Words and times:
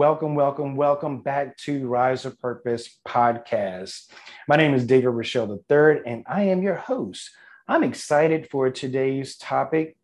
Welcome, 0.00 0.34
welcome, 0.34 0.76
welcome 0.76 1.20
back 1.20 1.58
to 1.58 1.86
Rise 1.86 2.24
of 2.24 2.40
Purpose 2.40 2.98
podcast. 3.06 4.10
My 4.48 4.56
name 4.56 4.72
is 4.72 4.86
David 4.86 5.10
Rochelle 5.10 5.62
III, 5.70 6.00
and 6.06 6.24
I 6.26 6.44
am 6.44 6.62
your 6.62 6.76
host. 6.76 7.28
I'm 7.68 7.82
excited 7.82 8.48
for 8.50 8.70
today's 8.70 9.36
topic. 9.36 9.98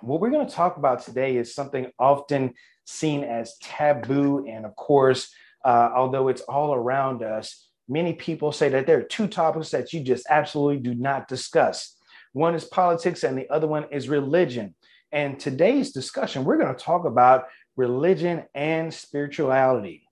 What 0.00 0.22
we're 0.22 0.30
going 0.30 0.46
to 0.46 0.54
talk 0.54 0.78
about 0.78 1.02
today 1.02 1.36
is 1.36 1.54
something 1.54 1.92
often 1.98 2.54
seen 2.86 3.22
as 3.22 3.58
taboo. 3.58 4.46
And 4.48 4.64
of 4.64 4.74
course, 4.76 5.30
uh, 5.62 5.90
although 5.94 6.28
it's 6.28 6.40
all 6.40 6.72
around 6.72 7.22
us, 7.22 7.68
many 7.86 8.14
people 8.14 8.50
say 8.50 8.70
that 8.70 8.86
there 8.86 8.96
are 8.96 9.02
two 9.02 9.26
topics 9.26 9.72
that 9.72 9.92
you 9.92 10.00
just 10.00 10.24
absolutely 10.30 10.78
do 10.78 10.94
not 10.94 11.28
discuss. 11.28 11.98
One 12.32 12.54
is 12.54 12.64
politics, 12.64 13.24
and 13.24 13.36
the 13.36 13.50
other 13.50 13.66
one 13.66 13.88
is 13.92 14.08
religion. 14.08 14.74
And 15.12 15.38
today's 15.38 15.92
discussion, 15.92 16.44
we're 16.44 16.56
going 16.56 16.74
to 16.74 16.82
talk 16.82 17.04
about 17.04 17.44
religion, 17.76 18.44
and 18.54 18.92
spirituality. 18.92 20.06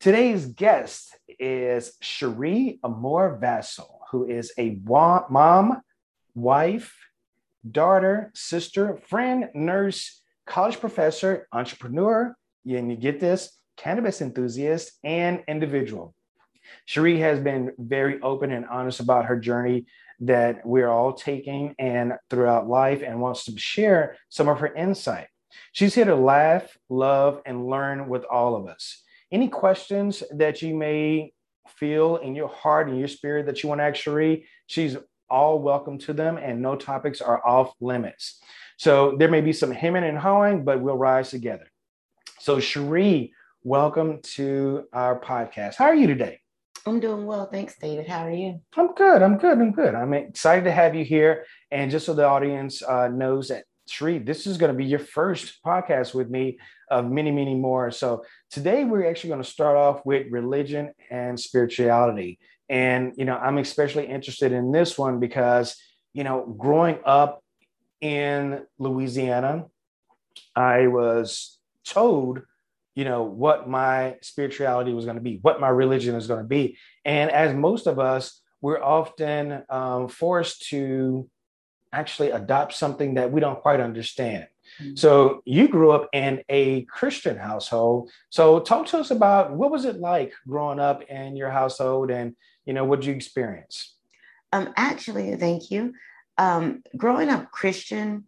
Today's 0.00 0.46
guest 0.46 1.16
is 1.38 1.96
Cherie 2.00 2.78
Amor 2.84 3.38
Vassal, 3.40 4.00
who 4.10 4.26
is 4.26 4.52
a 4.58 4.78
mom, 4.84 5.80
wife, 6.34 6.94
daughter, 7.68 8.30
sister, 8.34 8.96
friend, 9.08 9.48
nurse, 9.54 10.22
college 10.46 10.80
professor, 10.80 11.48
entrepreneur, 11.52 12.36
and 12.66 12.90
you 12.90 12.96
get 12.96 13.20
this, 13.20 13.58
cannabis 13.76 14.20
enthusiast, 14.20 14.92
and 15.02 15.42
individual. 15.48 16.14
Cherie 16.84 17.20
has 17.20 17.38
been 17.38 17.72
very 17.78 18.20
open 18.22 18.52
and 18.52 18.66
honest 18.66 19.00
about 19.00 19.26
her 19.26 19.38
journey 19.38 19.86
that 20.20 20.64
we're 20.64 20.88
all 20.88 21.12
taking 21.12 21.74
and 21.78 22.14
throughout 22.30 22.68
life 22.68 23.02
and 23.02 23.20
wants 23.20 23.44
to 23.44 23.58
share 23.58 24.16
some 24.28 24.48
of 24.48 24.60
her 24.60 24.74
insight. 24.74 25.28
She's 25.72 25.94
here 25.94 26.04
to 26.04 26.14
laugh, 26.14 26.76
love, 26.88 27.42
and 27.46 27.66
learn 27.66 28.08
with 28.08 28.24
all 28.24 28.56
of 28.56 28.66
us. 28.66 29.02
Any 29.32 29.48
questions 29.48 30.22
that 30.32 30.62
you 30.62 30.74
may 30.74 31.32
feel 31.68 32.16
in 32.16 32.34
your 32.34 32.48
heart 32.48 32.88
and 32.88 32.98
your 32.98 33.08
spirit 33.08 33.46
that 33.46 33.62
you 33.62 33.68
want 33.68 33.80
to 33.80 33.84
ask 33.84 33.96
Cherie, 33.96 34.46
she's 34.66 34.96
all 35.28 35.58
welcome 35.58 35.98
to 35.98 36.12
them, 36.12 36.38
and 36.38 36.62
no 36.62 36.76
topics 36.76 37.20
are 37.20 37.44
off 37.46 37.74
limits. 37.80 38.40
So 38.78 39.16
there 39.18 39.30
may 39.30 39.40
be 39.40 39.52
some 39.52 39.72
hemming 39.72 40.04
and 40.04 40.18
hawing, 40.18 40.64
but 40.64 40.80
we'll 40.80 40.96
rise 40.96 41.30
together. 41.30 41.66
So, 42.40 42.60
Cherie, 42.60 43.32
welcome 43.64 44.20
to 44.34 44.84
our 44.92 45.18
podcast. 45.18 45.74
How 45.74 45.86
are 45.86 45.94
you 45.94 46.06
today? 46.06 46.40
I'm 46.86 47.00
doing 47.00 47.26
well. 47.26 47.46
Thanks, 47.46 47.76
David. 47.76 48.06
How 48.06 48.20
are 48.20 48.30
you? 48.30 48.60
I'm 48.76 48.94
good. 48.94 49.20
I'm 49.20 49.38
good. 49.38 49.58
I'm 49.58 49.72
good. 49.72 49.96
I'm 49.96 50.12
excited 50.12 50.64
to 50.64 50.72
have 50.72 50.94
you 50.94 51.04
here. 51.04 51.44
And 51.72 51.90
just 51.90 52.06
so 52.06 52.14
the 52.14 52.24
audience 52.24 52.80
uh, 52.82 53.08
knows 53.08 53.48
that 53.48 53.64
Cherie, 53.88 54.18
this 54.18 54.46
is 54.46 54.58
going 54.58 54.72
to 54.72 54.76
be 54.76 54.84
your 54.84 54.98
first 54.98 55.62
podcast 55.64 56.14
with 56.14 56.28
me 56.28 56.58
of 56.90 57.10
many, 57.10 57.30
many 57.30 57.54
more. 57.54 57.90
So 57.90 58.24
today 58.50 58.84
we're 58.84 59.08
actually 59.08 59.28
going 59.28 59.42
to 59.42 59.48
start 59.48 59.76
off 59.76 60.04
with 60.04 60.26
religion 60.30 60.92
and 61.10 61.38
spirituality. 61.38 62.38
And, 62.68 63.12
you 63.16 63.24
know, 63.24 63.36
I'm 63.36 63.58
especially 63.58 64.06
interested 64.06 64.52
in 64.52 64.72
this 64.72 64.98
one 64.98 65.20
because, 65.20 65.76
you 66.12 66.24
know, 66.24 66.54
growing 66.58 66.98
up 67.04 67.42
in 68.00 68.64
Louisiana, 68.78 69.66
I 70.54 70.88
was 70.88 71.58
told, 71.84 72.42
you 72.94 73.04
know, 73.04 73.22
what 73.22 73.68
my 73.68 74.16
spirituality 74.22 74.92
was 74.92 75.04
going 75.04 75.16
to 75.16 75.22
be, 75.22 75.38
what 75.42 75.60
my 75.60 75.68
religion 75.68 76.16
is 76.16 76.26
going 76.26 76.40
to 76.40 76.48
be. 76.48 76.76
And 77.04 77.30
as 77.30 77.54
most 77.54 77.86
of 77.86 77.98
us, 77.98 78.40
we're 78.60 78.82
often 78.82 79.62
um, 79.68 80.08
forced 80.08 80.68
to 80.70 81.28
actually 81.92 82.30
adopt 82.30 82.74
something 82.74 83.14
that 83.14 83.30
we 83.30 83.40
don't 83.40 83.60
quite 83.60 83.80
understand. 83.80 84.46
Mm-hmm. 84.80 84.96
So 84.96 85.42
you 85.44 85.68
grew 85.68 85.92
up 85.92 86.08
in 86.12 86.42
a 86.48 86.82
Christian 86.82 87.36
household. 87.36 88.10
So 88.30 88.60
talk 88.60 88.86
to 88.88 88.98
us 88.98 89.10
about 89.10 89.52
what 89.52 89.70
was 89.70 89.84
it 89.84 89.96
like 89.96 90.32
growing 90.46 90.80
up 90.80 91.02
in 91.02 91.36
your 91.36 91.50
household 91.50 92.10
and 92.10 92.34
you 92.64 92.72
know 92.72 92.84
what 92.84 93.00
did 93.00 93.06
you 93.06 93.14
experience? 93.14 93.94
Um 94.52 94.72
actually, 94.76 95.34
thank 95.36 95.70
you. 95.70 95.94
Um 96.38 96.82
growing 96.96 97.28
up 97.28 97.50
Christian 97.50 98.24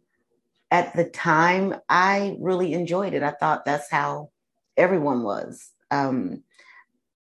at 0.71 0.95
the 0.95 1.05
time, 1.05 1.75
I 1.89 2.37
really 2.41 2.73
enjoyed 2.73 3.15
it. 3.15 3.23
I 3.23 3.31
thought 3.33 3.65
that's 3.65 3.91
how 3.91 4.31
everyone 4.77 5.23
was. 5.23 5.73
Um 5.91 6.45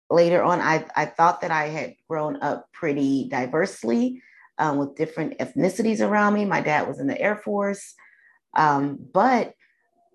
later 0.10 0.44
on 0.44 0.62
I 0.62 0.86
I 0.96 1.06
thought 1.06 1.42
that 1.42 1.52
I 1.52 1.68
had 1.68 1.96
grown 2.08 2.42
up 2.42 2.72
pretty 2.72 3.28
diversely 3.30 4.22
um, 4.58 4.78
with 4.78 4.96
different 4.96 5.38
ethnicities 5.40 6.02
around 6.02 6.34
me. 6.34 6.46
My 6.46 6.62
dad 6.62 6.88
was 6.88 7.00
in 7.00 7.08
the 7.08 7.20
Air 7.20 7.36
Force. 7.36 7.94
Um, 8.56 8.98
but 9.14 9.54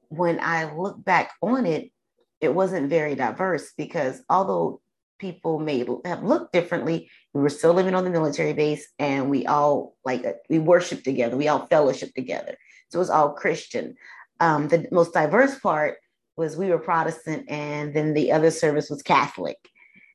when 0.09 0.41
I 0.41 0.75
look 0.75 1.04
back 1.04 1.32
on 1.43 1.66
it, 1.66 1.91
it 2.41 2.54
wasn't 2.54 2.88
very 2.88 3.15
diverse 3.15 3.72
because 3.77 4.22
although 4.31 4.81
people 5.19 5.59
may 5.59 5.84
have 6.04 6.22
looked 6.22 6.53
differently, 6.53 7.10
we 7.34 7.43
were 7.43 7.48
still 7.48 7.75
living 7.75 7.94
on 7.94 8.04
the 8.04 8.10
military 8.10 8.53
base 8.53 8.87
and 8.98 9.28
we 9.28 9.47
all 9.47 9.97
like 10.04 10.25
we 10.48 10.59
worshiped 10.59 11.04
together, 11.04 11.37
we 11.37 11.48
all 11.48 11.66
fellowship 11.66 12.15
together. 12.15 12.56
So 12.91 12.98
it 12.98 13.00
was 13.00 13.10
all 13.10 13.32
Christian. 13.32 13.97
Um, 14.41 14.69
the 14.69 14.87
most 14.93 15.12
diverse 15.12 15.59
part 15.59 15.97
was 16.37 16.56
we 16.56 16.69
were 16.69 16.78
Protestant 16.78 17.50
and 17.50 17.93
then 17.93 18.15
the 18.15 18.32
other 18.32 18.50
service 18.50 18.88
was 18.88 19.03
Catholic. 19.03 19.59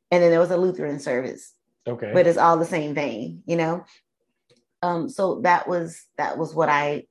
And 0.09 0.23
then 0.23 0.31
there 0.31 0.39
was 0.39 0.51
a 0.51 0.57
Lutheran 0.57 0.99
service. 0.99 1.53
Okay. 1.85 2.11
But 2.13 2.27
it's 2.27 2.37
all 2.37 2.57
the 2.57 2.65
same 2.65 2.93
vein, 2.93 3.43
you 3.45 3.57
know? 3.57 3.83
Um, 4.83 5.07
so 5.07 5.39
that 5.41 5.67
was 5.67 6.05
that 6.17 6.37
was 6.37 6.53
what 6.53 6.67
I 6.67 7.05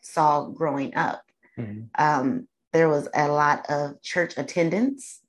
saw 0.00 0.46
growing 0.46 0.94
up. 0.94 1.22
Mm-hmm. 1.58 1.82
Um, 1.98 2.48
there 2.72 2.88
was 2.88 3.08
a 3.14 3.28
lot 3.28 3.66
of 3.68 4.00
church 4.00 4.34
attendance. 4.38 5.20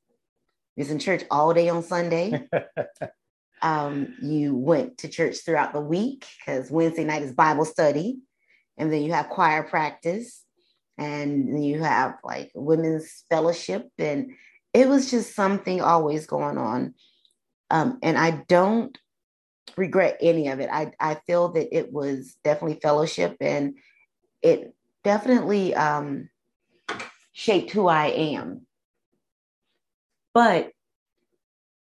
You 0.76 0.82
was 0.82 0.90
in 0.90 1.00
church 1.00 1.24
all 1.30 1.54
day 1.54 1.68
on 1.68 1.84
Sunday. 1.84 2.48
um, 3.62 4.16
you 4.22 4.56
went 4.56 5.00
to 5.00 5.10
church 5.10 5.40
throughout 5.44 5.74
the 5.74 5.82
week 5.82 6.26
because 6.40 6.72
Wednesday 6.72 7.04
night 7.04 7.24
is 7.24 7.34
Bible 7.34 7.66
study, 7.66 8.20
and 8.78 8.92
then 8.92 9.02
you 9.02 9.12
have 9.12 9.30
choir 9.30 9.64
practice, 9.64 10.44
and 10.98 11.64
you 11.64 11.84
have 11.84 12.16
like 12.24 12.52
women's 12.56 13.26
fellowship, 13.30 13.90
and 14.00 14.32
it 14.74 14.88
was 14.88 15.12
just 15.12 15.36
something 15.36 15.82
always 15.82 16.26
going 16.26 16.58
on. 16.58 16.94
Um, 17.70 18.00
and 18.02 18.18
I 18.18 18.44
don't 18.48 18.98
regret 19.78 20.18
any 20.22 20.48
of 20.50 20.60
it. 20.60 20.70
I, 20.72 20.92
I 21.00 21.16
feel 21.28 21.50
that 21.50 21.76
it 21.76 21.92
was 21.92 22.36
definitely 22.44 22.80
fellowship 22.82 23.38
and 23.42 23.76
it 24.42 24.74
definitely 25.04 25.74
um, 25.76 26.30
shaped 27.34 27.72
who 27.72 27.88
I 27.88 28.08
am. 28.08 28.66
But 30.34 30.72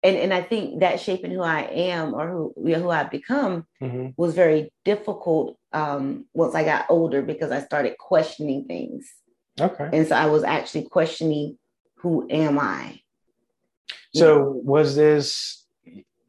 and, 0.02 0.16
and 0.16 0.32
I 0.32 0.40
think 0.40 0.80
that 0.80 1.00
shaping 1.00 1.32
who 1.32 1.42
I 1.42 1.62
am 1.62 2.14
or 2.14 2.28
who 2.30 2.54
who 2.56 2.90
I've 2.90 3.10
become 3.10 3.66
mm-hmm. 3.82 4.10
was 4.16 4.34
very 4.34 4.72
difficult 4.84 5.58
um, 5.72 6.26
once 6.32 6.54
I 6.54 6.62
got 6.64 6.86
older 6.88 7.22
because 7.22 7.50
I 7.50 7.60
started 7.60 7.98
questioning 7.98 8.66
things. 8.66 9.10
Okay. 9.60 9.88
And 9.92 10.06
so 10.06 10.14
I 10.14 10.26
was 10.26 10.44
actually 10.44 10.84
questioning 10.84 11.58
who 11.96 12.26
am 12.30 12.58
I? 12.58 13.00
So 14.14 14.60
was 14.64 14.96
this 14.96 15.65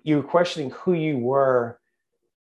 you 0.07 0.15
were 0.15 0.23
questioning 0.23 0.71
who 0.71 0.93
you 0.93 1.17
were 1.17 1.77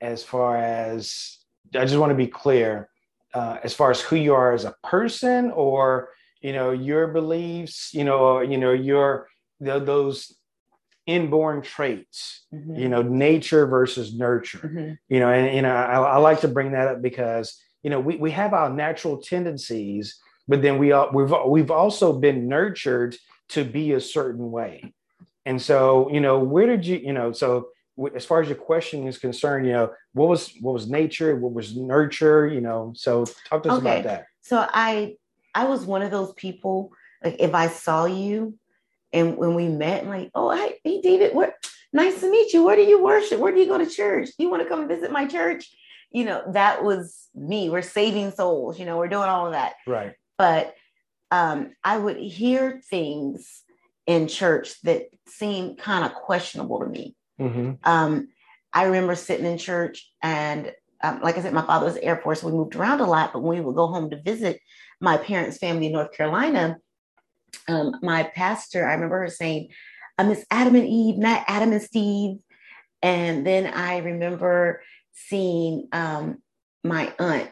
as 0.01 0.23
far 0.23 0.57
as 0.57 1.37
I 1.75 1.85
just 1.85 1.97
want 1.97 2.09
to 2.09 2.15
be 2.15 2.25
clear 2.25 2.89
uh, 3.35 3.57
as 3.63 3.75
far 3.75 3.91
as 3.91 4.01
who 4.01 4.15
you 4.15 4.33
are 4.33 4.53
as 4.53 4.65
a 4.65 4.75
person 4.83 5.51
or 5.51 6.09
you 6.41 6.51
know 6.51 6.71
your 6.71 7.07
beliefs 7.07 7.93
you 7.93 8.03
know 8.03 8.41
you 8.41 8.57
know 8.57 8.73
your 8.73 9.27
those 9.59 10.35
inborn 11.05 11.61
traits 11.61 12.45
mm-hmm. 12.51 12.75
you 12.75 12.89
know 12.89 13.03
nature 13.03 13.67
versus 13.67 14.17
nurture 14.17 14.57
mm-hmm. 14.57 14.93
you 15.07 15.19
know 15.19 15.29
and 15.29 15.55
you 15.55 15.61
know 15.61 15.75
I, 15.75 16.15
I, 16.15 16.17
like 16.17 16.41
to 16.41 16.47
bring 16.47 16.71
that 16.71 16.87
up 16.87 17.01
because 17.03 17.55
you 17.83 17.91
know 17.91 17.99
we, 17.99 18.15
we 18.15 18.31
have 18.31 18.53
our 18.53 18.71
natural 18.71 19.21
tendencies 19.21 20.19
but 20.47 20.63
then 20.63 20.79
we 20.79 20.91
all 20.91 21.11
we've 21.13 21.33
we've 21.45 21.71
also 21.71 22.13
been 22.13 22.47
nurtured 22.47 23.15
to 23.49 23.63
be 23.63 23.91
a 23.91 24.01
certain 24.01 24.49
way 24.49 24.93
and 25.45 25.61
so, 25.61 26.09
you 26.11 26.21
know, 26.21 26.39
where 26.39 26.67
did 26.67 26.85
you, 26.85 26.97
you 26.97 27.13
know, 27.13 27.31
so 27.31 27.69
as 28.15 28.25
far 28.25 28.41
as 28.41 28.47
your 28.47 28.57
question 28.57 29.07
is 29.07 29.17
concerned, 29.17 29.65
you 29.65 29.73
know, 29.73 29.91
what 30.13 30.29
was 30.29 30.53
what 30.61 30.73
was 30.73 30.89
nature, 30.89 31.35
what 31.35 31.53
was 31.53 31.75
nurture, 31.75 32.47
you 32.47 32.61
know, 32.61 32.93
so 32.95 33.25
talk 33.49 33.63
to 33.63 33.69
us 33.69 33.77
okay. 33.79 33.99
about 33.99 34.03
that. 34.03 34.25
So 34.41 34.65
I 34.67 35.15
I 35.53 35.65
was 35.65 35.85
one 35.85 36.01
of 36.01 36.11
those 36.11 36.33
people, 36.33 36.91
like 37.23 37.35
if 37.39 37.53
I 37.53 37.67
saw 37.67 38.05
you 38.05 38.57
and 39.11 39.37
when 39.37 39.53
we 39.53 39.67
met, 39.67 40.03
I'm 40.03 40.09
like, 40.09 40.31
oh 40.33 40.51
hey, 40.51 40.79
hey 40.83 41.01
David, 41.01 41.35
what 41.35 41.53
nice 41.91 42.19
to 42.21 42.31
meet 42.31 42.53
you. 42.53 42.63
Where 42.63 42.75
do 42.75 42.81
you 42.81 43.03
worship? 43.03 43.39
Where 43.39 43.53
do 43.53 43.59
you 43.59 43.67
go 43.67 43.77
to 43.77 43.85
church? 43.85 44.29
Do 44.37 44.43
you 44.43 44.49
want 44.49 44.63
to 44.63 44.69
come 44.69 44.87
visit 44.87 45.11
my 45.11 45.27
church? 45.27 45.69
You 46.09 46.25
know, 46.25 46.43
that 46.53 46.83
was 46.83 47.27
me. 47.35 47.69
We're 47.69 47.81
saving 47.81 48.31
souls, 48.31 48.79
you 48.79 48.85
know, 48.85 48.97
we're 48.97 49.07
doing 49.07 49.29
all 49.29 49.47
of 49.47 49.53
that. 49.53 49.73
Right. 49.85 50.15
But 50.37 50.73
um, 51.31 51.73
I 51.83 51.97
would 51.97 52.17
hear 52.17 52.81
things 52.89 53.63
in 54.05 54.27
church 54.27 54.79
that 54.81 55.07
seemed 55.27 55.77
kind 55.77 56.05
of 56.05 56.13
questionable 56.13 56.79
to 56.79 56.87
me. 56.87 57.15
Mm-hmm. 57.39 57.73
Um, 57.83 58.27
I 58.73 58.83
remember 58.85 59.15
sitting 59.15 59.45
in 59.45 59.57
church 59.57 60.11
and 60.21 60.71
um, 61.03 61.19
like 61.21 61.37
I 61.37 61.41
said, 61.41 61.53
my 61.53 61.65
father 61.65 61.85
was 61.85 61.97
Air 61.97 62.17
Force. 62.17 62.41
We 62.41 62.53
moved 62.53 62.75
around 62.75 63.01
a 63.01 63.05
lot, 63.05 63.33
but 63.33 63.41
when 63.41 63.57
we 63.57 63.63
would 63.63 63.75
go 63.75 63.87
home 63.87 64.09
to 64.11 64.21
visit 64.21 64.61
my 65.01 65.17
parents' 65.17 65.57
family 65.57 65.87
in 65.87 65.91
North 65.91 66.13
Carolina, 66.13 66.77
um, 67.67 67.97
my 68.01 68.23
pastor, 68.23 68.87
I 68.87 68.93
remember 68.93 69.19
her 69.19 69.29
saying, 69.29 69.69
"I'm 70.17 70.29
Miss 70.29 70.45
Adam 70.49 70.75
and 70.75 70.87
Eve, 70.87 71.17
not 71.17 71.43
Adam 71.47 71.73
and 71.73 71.81
Steve." 71.81 72.37
And 73.01 73.45
then 73.45 73.67
I 73.67 73.97
remember 73.97 74.81
seeing 75.11 75.89
um, 75.91 76.41
my 76.85 77.13
aunt, 77.19 77.51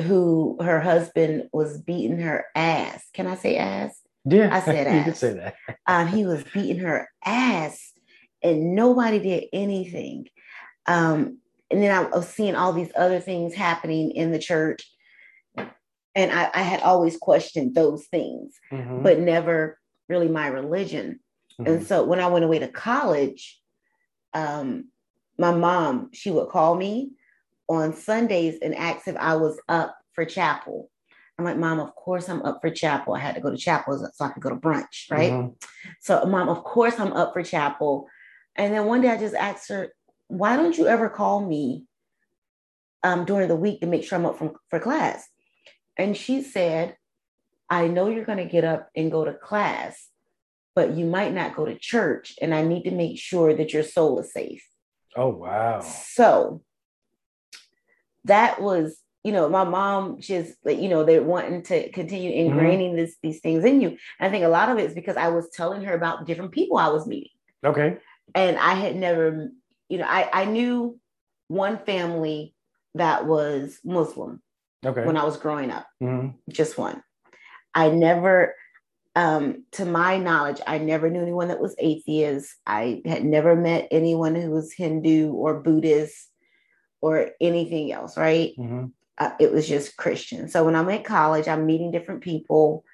who 0.00 0.56
her 0.62 0.80
husband 0.80 1.50
was 1.52 1.78
beating 1.78 2.18
her 2.20 2.46
ass. 2.54 3.04
Can 3.12 3.26
I 3.26 3.36
say 3.36 3.58
ass? 3.58 4.00
Yeah, 4.24 4.54
I 4.54 4.60
said 4.64 4.86
ass. 4.86 5.06
you 5.06 5.14
say 5.14 5.32
that. 5.34 5.54
um, 5.86 6.08
he 6.08 6.24
was 6.24 6.44
beating 6.54 6.78
her 6.78 7.08
ass, 7.24 7.92
and 8.42 8.74
nobody 8.74 9.18
did 9.18 9.44
anything. 9.52 10.28
Um, 10.86 11.38
and 11.70 11.82
then 11.82 11.94
I 11.94 12.08
was 12.08 12.28
seeing 12.28 12.54
all 12.54 12.72
these 12.72 12.92
other 12.96 13.20
things 13.20 13.54
happening 13.54 14.10
in 14.10 14.30
the 14.30 14.38
church 14.38 14.86
and 16.14 16.30
I, 16.30 16.50
I 16.52 16.62
had 16.62 16.80
always 16.80 17.16
questioned 17.16 17.74
those 17.74 18.06
things, 18.06 18.58
mm-hmm. 18.70 19.02
but 19.02 19.18
never 19.18 19.78
really 20.08 20.28
my 20.28 20.48
religion. 20.48 21.20
Mm-hmm. 21.58 21.70
And 21.70 21.86
so 21.86 22.04
when 22.04 22.20
I 22.20 22.26
went 22.26 22.44
away 22.44 22.58
to 22.58 22.68
college, 22.68 23.58
um, 24.34 24.88
my 25.38 25.52
mom, 25.52 26.10
she 26.12 26.30
would 26.30 26.48
call 26.48 26.74
me 26.74 27.12
on 27.68 27.94
Sundays 27.94 28.58
and 28.62 28.74
ask 28.74 29.08
if 29.08 29.16
I 29.16 29.36
was 29.36 29.58
up 29.68 29.96
for 30.14 30.24
chapel. 30.24 30.90
I'm 31.42 31.46
like, 31.46 31.58
Mom, 31.58 31.80
of 31.80 31.94
course 31.96 32.28
I'm 32.28 32.42
up 32.42 32.60
for 32.60 32.70
chapel. 32.70 33.14
I 33.14 33.18
had 33.18 33.34
to 33.34 33.40
go 33.40 33.50
to 33.50 33.56
chapel 33.56 33.98
so 33.98 34.24
I 34.24 34.28
could 34.28 34.42
go 34.42 34.50
to 34.50 34.56
brunch, 34.56 35.10
right? 35.10 35.32
Mm-hmm. 35.32 35.54
So, 36.00 36.24
Mom, 36.24 36.48
of 36.48 36.62
course 36.62 37.00
I'm 37.00 37.12
up 37.12 37.32
for 37.32 37.42
chapel. 37.42 38.08
And 38.54 38.72
then 38.72 38.86
one 38.86 39.00
day 39.00 39.08
I 39.08 39.16
just 39.16 39.34
asked 39.34 39.68
her, 39.68 39.92
Why 40.28 40.56
don't 40.56 40.78
you 40.78 40.86
ever 40.86 41.08
call 41.08 41.44
me 41.44 41.86
um, 43.02 43.24
during 43.24 43.48
the 43.48 43.56
week 43.56 43.80
to 43.80 43.88
make 43.88 44.04
sure 44.04 44.18
I'm 44.18 44.26
up 44.26 44.38
from, 44.38 44.54
for 44.70 44.78
class? 44.78 45.28
And 45.96 46.16
she 46.16 46.42
said, 46.42 46.96
I 47.68 47.88
know 47.88 48.08
you're 48.08 48.24
going 48.24 48.38
to 48.38 48.44
get 48.44 48.64
up 48.64 48.88
and 48.94 49.10
go 49.10 49.24
to 49.24 49.32
class, 49.32 50.08
but 50.76 50.94
you 50.94 51.06
might 51.06 51.34
not 51.34 51.56
go 51.56 51.64
to 51.64 51.76
church. 51.76 52.34
And 52.40 52.54
I 52.54 52.62
need 52.62 52.84
to 52.84 52.92
make 52.92 53.18
sure 53.18 53.52
that 53.52 53.72
your 53.72 53.82
soul 53.82 54.20
is 54.20 54.32
safe. 54.32 54.64
Oh, 55.16 55.30
wow. 55.30 55.80
So 55.80 56.62
that 58.26 58.62
was, 58.62 59.01
you 59.24 59.32
know, 59.32 59.48
my 59.48 59.64
mom 59.64 60.20
just, 60.20 60.54
you 60.64 60.88
know, 60.88 61.04
they're 61.04 61.22
wanting 61.22 61.62
to 61.62 61.90
continue 61.90 62.32
mm-hmm. 62.32 62.58
ingraining 62.58 62.88
mm-hmm. 62.88 62.96
this, 62.96 63.16
these 63.22 63.40
things 63.40 63.64
in 63.64 63.80
you. 63.80 63.88
And 63.88 63.98
I 64.20 64.30
think 64.30 64.44
a 64.44 64.48
lot 64.48 64.68
of 64.68 64.78
it 64.78 64.86
is 64.86 64.94
because 64.94 65.16
I 65.16 65.28
was 65.28 65.48
telling 65.50 65.84
her 65.84 65.94
about 65.94 66.26
different 66.26 66.52
people 66.52 66.76
I 66.76 66.88
was 66.88 67.06
meeting. 67.06 67.30
Okay. 67.64 67.98
And 68.34 68.58
I 68.58 68.74
had 68.74 68.96
never, 68.96 69.50
you 69.88 69.98
know, 69.98 70.06
I, 70.08 70.28
I 70.32 70.44
knew 70.46 70.98
one 71.48 71.78
family 71.78 72.54
that 72.94 73.26
was 73.26 73.78
Muslim 73.84 74.42
okay. 74.84 75.04
when 75.04 75.16
I 75.16 75.24
was 75.24 75.36
growing 75.36 75.70
up. 75.70 75.86
Mm-hmm. 76.02 76.30
Just 76.50 76.76
one. 76.76 77.02
I 77.74 77.90
never, 77.90 78.54
um, 79.14 79.64
to 79.72 79.84
my 79.84 80.16
knowledge, 80.16 80.60
I 80.66 80.78
never 80.78 81.08
knew 81.10 81.22
anyone 81.22 81.48
that 81.48 81.60
was 81.60 81.76
atheist. 81.78 82.54
I 82.66 83.02
had 83.04 83.24
never 83.24 83.54
met 83.54 83.88
anyone 83.90 84.34
who 84.34 84.50
was 84.50 84.72
Hindu 84.72 85.32
or 85.32 85.60
Buddhist 85.60 86.28
or 87.00 87.30
anything 87.40 87.92
else, 87.92 88.16
right? 88.16 88.52
Mm-hmm. 88.58 88.86
Uh, 89.22 89.30
it 89.38 89.52
was 89.52 89.68
just 89.68 89.96
Christian. 89.96 90.48
So 90.48 90.64
when 90.64 90.74
I'm 90.74 90.88
at 90.88 91.04
college, 91.04 91.46
I'm 91.46 91.64
meeting 91.64 91.92
different 91.92 92.22
people 92.22 92.84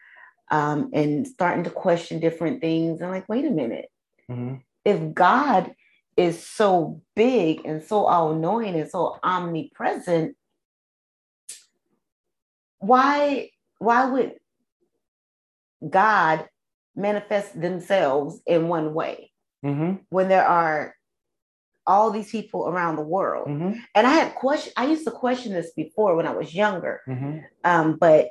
um, 0.50 0.90
and 0.92 1.26
starting 1.26 1.64
to 1.64 1.70
question 1.70 2.20
different 2.20 2.60
things. 2.60 3.00
I'm 3.00 3.08
like, 3.08 3.26
wait 3.30 3.46
a 3.46 3.50
minute. 3.50 3.86
Mm-hmm. 4.30 4.56
If 4.84 5.14
God 5.14 5.72
is 6.18 6.44
so 6.46 7.00
big 7.16 7.64
and 7.64 7.82
so 7.82 8.04
all 8.04 8.34
knowing 8.34 8.74
and 8.74 8.90
so 8.90 9.18
omnipresent, 9.22 10.36
why 12.78 13.48
why 13.78 14.04
would 14.04 14.34
God 15.88 16.46
manifest 16.94 17.58
themselves 17.58 18.42
in 18.46 18.68
one 18.68 18.92
way 18.92 19.32
mm-hmm. 19.64 20.02
when 20.10 20.28
there 20.28 20.46
are 20.46 20.94
all 21.88 22.10
these 22.10 22.30
people 22.30 22.68
around 22.68 22.96
the 22.96 23.02
world? 23.02 23.48
Mm-hmm. 23.48 23.80
And 23.94 24.06
I 24.06 24.10
had 24.10 24.34
question. 24.34 24.72
I 24.76 24.86
used 24.86 25.04
to 25.04 25.10
question 25.10 25.52
this 25.52 25.72
before 25.72 26.14
when 26.14 26.26
I 26.26 26.32
was 26.32 26.54
younger, 26.54 27.00
mm-hmm. 27.08 27.38
um, 27.64 27.96
but 27.96 28.28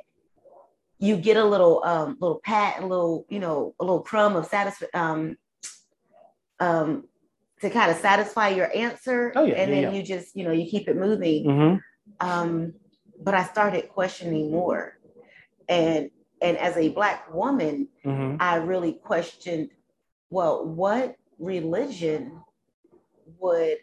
you 0.98 1.16
get 1.16 1.36
a 1.36 1.44
little 1.44 1.82
um, 1.84 2.16
little 2.20 2.40
pat, 2.42 2.82
a 2.82 2.86
little 2.86 3.26
you 3.28 3.40
know, 3.40 3.74
a 3.78 3.84
little 3.84 4.00
crumb 4.00 4.36
of 4.36 4.46
satisfaction. 4.46 4.88
Um, 4.94 5.36
um, 6.60 7.04
to 7.60 7.70
kind 7.70 7.90
of 7.90 7.96
satisfy 7.96 8.50
your 8.50 8.70
answer, 8.74 9.32
oh, 9.34 9.44
yeah, 9.44 9.54
and 9.54 9.70
yeah, 9.70 9.80
then 9.80 9.92
yeah. 9.92 9.98
you 9.98 10.04
just 10.04 10.34
you 10.36 10.44
know 10.44 10.52
you 10.52 10.70
keep 10.70 10.88
it 10.88 10.96
moving. 10.96 11.44
Mm-hmm. 11.44 11.76
Um, 12.26 12.74
but 13.20 13.34
I 13.34 13.44
started 13.44 13.88
questioning 13.88 14.50
more. 14.50 14.98
And 15.68 16.10
and 16.40 16.56
as 16.56 16.76
a 16.76 16.90
black 16.90 17.32
woman, 17.34 17.88
mm-hmm. 18.04 18.36
I 18.40 18.56
really 18.56 18.92
questioned, 18.92 19.70
well, 20.30 20.64
what 20.64 21.16
religion 21.38 22.40
would 23.38 23.78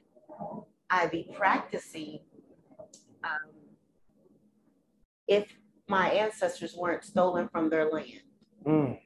I 0.89 1.07
be 1.07 1.29
practicing 1.35 2.19
um, 3.23 3.51
if 5.27 5.45
my 5.87 6.09
ancestors 6.09 6.75
weren't 6.75 7.03
stolen 7.03 7.49
from 7.49 7.69
their 7.69 7.89
land 7.91 8.21
mm. 8.65 8.99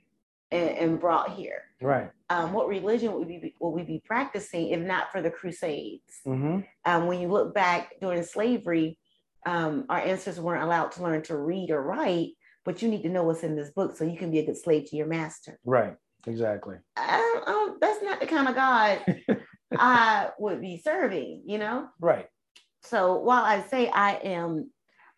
and, 0.51 0.69
and, 0.69 0.99
brought 0.99 1.31
here? 1.31 1.63
Right. 1.81 2.11
Um, 2.29 2.53
what 2.53 2.67
religion 2.67 3.13
would 3.13 3.27
we 3.27 3.37
be, 3.37 3.55
would 3.59 3.71
we 3.71 3.83
be 3.83 4.01
practicing 4.05 4.69
if 4.69 4.81
not 4.81 5.11
for 5.11 5.21
the 5.21 5.31
Crusades? 5.31 6.21
Mm-hmm. 6.27 6.59
Um, 6.85 7.07
when 7.07 7.19
you 7.19 7.29
look 7.29 7.53
back 7.53 7.93
during 8.01 8.23
slavery, 8.23 8.97
um, 9.45 9.85
our 9.89 9.99
ancestors 9.99 10.39
weren't 10.39 10.63
allowed 10.63 10.91
to 10.93 11.03
learn 11.03 11.21
to 11.23 11.37
read 11.37 11.71
or 11.71 11.81
write, 11.81 12.31
but 12.65 12.81
you 12.81 12.89
need 12.89 13.03
to 13.03 13.09
know 13.09 13.23
what's 13.23 13.43
in 13.43 13.55
this 13.55 13.71
book 13.71 13.95
so 13.95 14.03
you 14.03 14.17
can 14.17 14.31
be 14.31 14.39
a 14.39 14.45
good 14.45 14.57
slave 14.57 14.89
to 14.89 14.97
your 14.97 15.07
master. 15.07 15.59
Right. 15.63 15.95
Exactly. 16.27 16.75
Um, 16.97 17.41
um, 17.47 17.77
that's 17.79 18.03
not 18.03 18.19
the 18.19 18.25
kind 18.25 18.47
of 18.47 18.55
God 18.55 18.99
I 19.77 20.29
would 20.39 20.61
be 20.61 20.81
serving, 20.83 21.43
you 21.45 21.57
know? 21.57 21.87
Right. 21.99 22.27
So 22.83 23.17
while 23.19 23.43
I 23.43 23.61
say 23.61 23.89
I 23.89 24.13
am, 24.15 24.71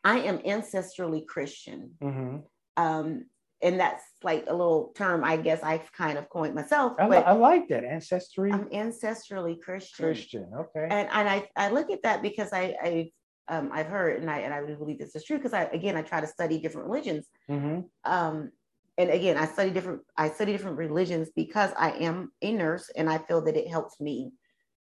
I 0.04 0.20
am 0.20 0.40
ancestrally 0.40 1.26
Christian. 1.26 1.92
Mm-hmm. 2.02 2.38
Um, 2.78 3.26
and 3.62 3.80
that's 3.80 4.04
like 4.24 4.46
a 4.48 4.54
little 4.54 4.92
term 4.96 5.24
I 5.24 5.38
guess 5.38 5.62
I've 5.62 5.92
kind 5.92 6.18
of 6.18 6.28
coined 6.30 6.56
myself. 6.56 6.94
I, 7.00 7.08
but 7.08 7.28
I 7.28 7.34
like 7.34 7.68
that 7.70 7.84
ancestry. 7.84 8.52
I'm 8.52 8.66
ancestrally 8.70 9.60
Christian. 9.62 10.06
Christian, 10.06 10.50
okay. 10.56 10.88
And 10.90 11.08
and 11.12 11.30
I, 11.30 11.48
I 11.56 11.70
look 11.70 11.92
at 11.92 12.04
that 12.04 12.22
because 12.22 12.52
I 12.54 12.76
I 12.82 13.12
um, 13.48 13.70
I've 13.74 13.88
heard, 13.88 14.22
and 14.22 14.30
I 14.30 14.40
and 14.40 14.54
I 14.54 14.62
believe 14.64 14.98
this 14.98 15.16
is 15.16 15.24
true 15.24 15.38
because 15.38 15.54
I 15.54 15.64
again 15.66 15.96
I 15.96 16.02
try 16.02 16.22
to 16.22 16.28
study 16.28 16.60
different 16.60 16.88
religions. 16.88 17.28
Mm-hmm. 17.50 17.82
Um, 18.12 18.52
and 18.98 19.10
again, 19.10 19.38
I 19.38 19.46
study 19.46 19.70
different 19.72 20.02
I 20.18 20.30
study 20.30 20.54
different 20.54 20.78
religions 20.78 21.30
because 21.36 21.72
I 21.78 21.92
am 21.92 22.32
a 22.42 22.52
nurse, 22.52 22.90
and 22.96 23.10
I 23.10 23.20
feel 23.20 23.42
that 23.42 23.56
it 23.56 23.68
helps 23.68 24.00
me 24.00 24.32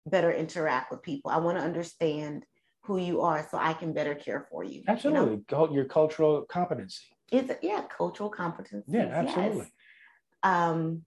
better 0.09 0.31
interact 0.31 0.91
with 0.91 1.01
people. 1.01 1.31
I 1.31 1.37
want 1.37 1.57
to 1.57 1.63
understand 1.63 2.45
who 2.83 2.97
you 2.97 3.21
are 3.21 3.47
so 3.49 3.57
I 3.57 3.73
can 3.73 3.93
better 3.93 4.15
care 4.15 4.47
for 4.49 4.63
you. 4.63 4.83
Absolutely, 4.87 5.35
you 5.35 5.45
know? 5.51 5.71
your 5.71 5.85
cultural 5.85 6.43
competency. 6.43 7.03
It's 7.31 7.51
yeah, 7.61 7.83
cultural 7.95 8.29
competency. 8.29 8.91
Yeah, 8.91 9.07
absolutely. 9.07 9.57
Yes. 9.57 9.69
Um, 10.43 11.03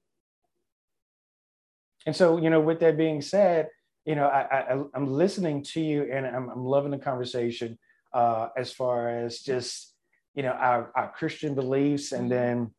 and 2.06 2.14
so, 2.14 2.38
you 2.38 2.50
know, 2.50 2.60
with 2.60 2.80
that 2.80 2.96
being 2.96 3.22
said, 3.22 3.68
you 4.04 4.14
know, 4.14 4.26
I, 4.26 4.72
I 4.74 4.82
I'm 4.94 5.06
listening 5.06 5.62
to 5.64 5.80
you 5.80 6.10
and 6.12 6.26
I'm, 6.26 6.48
I'm 6.50 6.64
loving 6.64 6.90
the 6.90 6.98
conversation 6.98 7.78
uh, 8.12 8.48
as 8.56 8.72
far 8.72 9.08
as 9.08 9.40
just 9.40 9.94
you 10.34 10.42
know 10.42 10.52
our, 10.52 10.90
our 10.94 11.12
Christian 11.12 11.54
beliefs, 11.54 12.12
and 12.12 12.30
then 12.30 12.70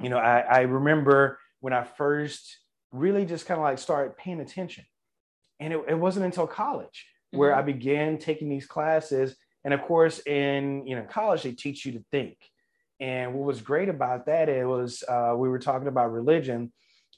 you 0.00 0.08
know 0.08 0.18
I, 0.18 0.40
I 0.40 0.60
remember 0.62 1.38
when 1.60 1.72
I 1.72 1.84
first 1.84 2.58
really 2.92 3.24
just 3.24 3.46
kind 3.46 3.58
of 3.58 3.64
like 3.64 3.78
started 3.78 4.16
paying 4.16 4.40
attention, 4.40 4.84
and 5.60 5.72
it, 5.72 5.80
it 5.88 5.94
wasn't 5.98 6.24
until 6.24 6.46
college 6.46 7.06
where 7.30 7.50
mm-hmm. 7.50 7.60
I 7.60 7.62
began 7.62 8.18
taking 8.18 8.48
these 8.48 8.66
classes, 8.66 9.36
and 9.64 9.72
of 9.72 9.82
course 9.82 10.18
in 10.20 10.86
you 10.86 10.96
know 10.96 11.04
college 11.04 11.42
they 11.42 11.52
teach 11.52 11.86
you 11.86 11.92
to 11.92 12.04
think, 12.10 12.36
and 12.98 13.34
what 13.34 13.44
was 13.44 13.60
great 13.60 13.88
about 13.88 14.26
that 14.26 14.48
it 14.48 14.66
was 14.66 15.04
uh, 15.08 15.34
we 15.36 15.48
were 15.48 15.60
talking 15.60 15.88
about 15.88 16.12
religion, 16.12 16.72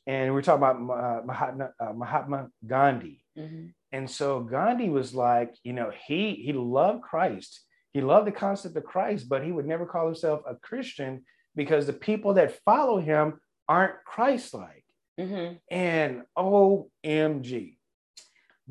and 0.07 0.31
we 0.31 0.35
were 0.35 0.43
talking 0.43 0.63
about 0.63 0.77
uh, 0.77 1.25
Mahatma, 1.25 1.71
uh, 1.81 1.93
Mahatma 1.93 2.49
Gandhi 2.67 3.23
Mm-hmm. 3.39 3.67
And 3.93 4.11
so 4.11 4.41
Gandhi 4.41 4.89
was 4.89 5.15
like, 5.15 5.55
you 5.65 5.73
know, 5.73 5.91
he 6.07 6.35
he 6.35 6.53
loved 6.53 7.03
Christ. 7.03 7.61
He 7.93 8.01
loved 8.01 8.27
the 8.27 8.33
concept 8.33 8.77
of 8.77 8.85
Christ, 8.85 9.29
but 9.29 9.45
he 9.45 9.53
would 9.53 9.67
never 9.67 9.85
call 9.85 10.07
himself 10.07 10.41
a 10.47 10.55
Christian 10.57 11.25
because 11.55 11.87
the 11.87 11.93
people 11.93 12.35
that 12.35 12.59
follow 12.65 12.99
him 12.99 13.39
aren't 13.69 14.03
Christ-like. 14.07 14.85
Mm-hmm. 15.21 15.57
And 15.71 16.23
OMG, 16.37 17.77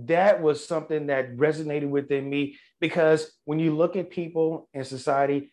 that 0.08 0.41
was 0.41 0.65
something 0.65 1.08
that 1.08 1.36
resonated 1.38 1.89
within 1.89 2.29
me 2.29 2.58
because 2.79 3.31
when 3.46 3.60
you 3.60 3.75
look 3.75 3.96
at 3.96 4.10
people 4.10 4.70
in 4.74 4.84
society, 4.84 5.51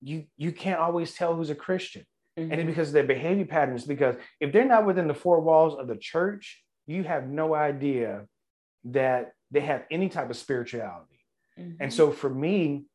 you 0.00 0.24
you 0.36 0.52
can't 0.52 0.80
always 0.80 1.14
tell 1.14 1.34
who's 1.34 1.50
a 1.50 1.54
Christian. 1.54 2.04
Mm-hmm. 2.38 2.50
And 2.50 2.60
it's 2.60 2.68
because 2.68 2.88
of 2.88 2.94
their 2.94 3.04
behavior 3.04 3.46
patterns. 3.46 3.84
Because 3.84 4.16
if 4.40 4.52
they're 4.52 4.64
not 4.64 4.86
within 4.86 5.08
the 5.08 5.14
four 5.14 5.40
walls 5.40 5.78
of 5.78 5.86
the 5.86 5.96
church, 5.96 6.62
you 6.86 7.04
have 7.04 7.28
no 7.28 7.54
idea 7.54 8.26
that 8.84 9.32
they 9.50 9.60
have 9.60 9.84
any 9.90 10.08
type 10.08 10.30
of 10.30 10.36
spirituality. 10.36 11.20
Mm-hmm. 11.58 11.82
And 11.82 11.92
so 11.92 12.10
for 12.10 12.28
me, 12.28 12.86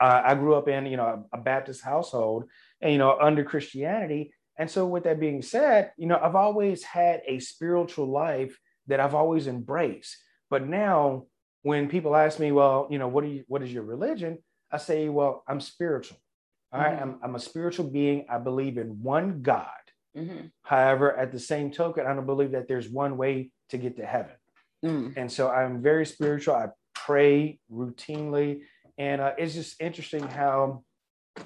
uh, 0.00 0.22
I 0.24 0.34
grew 0.34 0.54
up 0.54 0.68
in 0.68 0.86
you 0.86 0.96
know 0.96 1.26
a 1.32 1.38
Baptist 1.38 1.82
household, 1.82 2.44
and 2.80 2.92
you 2.92 2.98
know 2.98 3.16
under 3.18 3.44
Christianity, 3.44 4.32
And 4.58 4.70
so, 4.70 4.86
with 4.86 5.04
that 5.04 5.20
being 5.20 5.42
said, 5.42 5.92
you 5.96 6.06
know, 6.06 6.18
I've 6.20 6.34
always 6.36 6.82
had 6.82 7.22
a 7.26 7.38
spiritual 7.38 8.06
life 8.06 8.58
that 8.86 9.00
I've 9.00 9.14
always 9.14 9.46
embraced. 9.46 10.16
But 10.50 10.66
now, 10.66 11.24
when 11.62 11.88
people 11.88 12.14
ask 12.14 12.38
me, 12.38 12.52
well, 12.52 12.86
you 12.90 12.98
know, 12.98 13.08
what 13.08 13.24
do 13.24 13.30
you, 13.30 13.44
what 13.48 13.62
is 13.62 13.72
your 13.72 13.84
religion? 13.84 14.38
I 14.70 14.78
say, 14.78 15.08
well, 15.08 15.42
I'm 15.48 15.60
spiritual. 15.60 16.18
All 16.72 16.80
right, 16.80 16.94
mm-hmm. 16.94 17.02
I'm, 17.02 17.18
I'm 17.22 17.34
a 17.36 17.40
spiritual 17.40 17.88
being. 17.88 18.26
I 18.28 18.38
believe 18.38 18.78
in 18.78 19.02
one 19.02 19.42
God. 19.42 19.68
Mm-hmm. 20.16 20.46
However, 20.62 21.16
at 21.16 21.32
the 21.32 21.38
same 21.38 21.70
token, 21.70 22.06
I 22.06 22.14
don't 22.14 22.26
believe 22.26 22.52
that 22.52 22.68
there's 22.68 22.88
one 22.88 23.16
way 23.16 23.50
to 23.70 23.78
get 23.78 23.96
to 23.96 24.06
heaven. 24.06 24.34
Mm. 24.84 25.16
And 25.16 25.32
so 25.32 25.48
I'm 25.48 25.82
very 25.82 26.04
spiritual. 26.06 26.54
I 26.54 26.68
pray 26.94 27.58
routinely. 27.72 28.62
And 28.98 29.20
uh, 29.20 29.32
it's 29.38 29.54
just 29.54 29.80
interesting 29.80 30.22
how, 30.22 30.84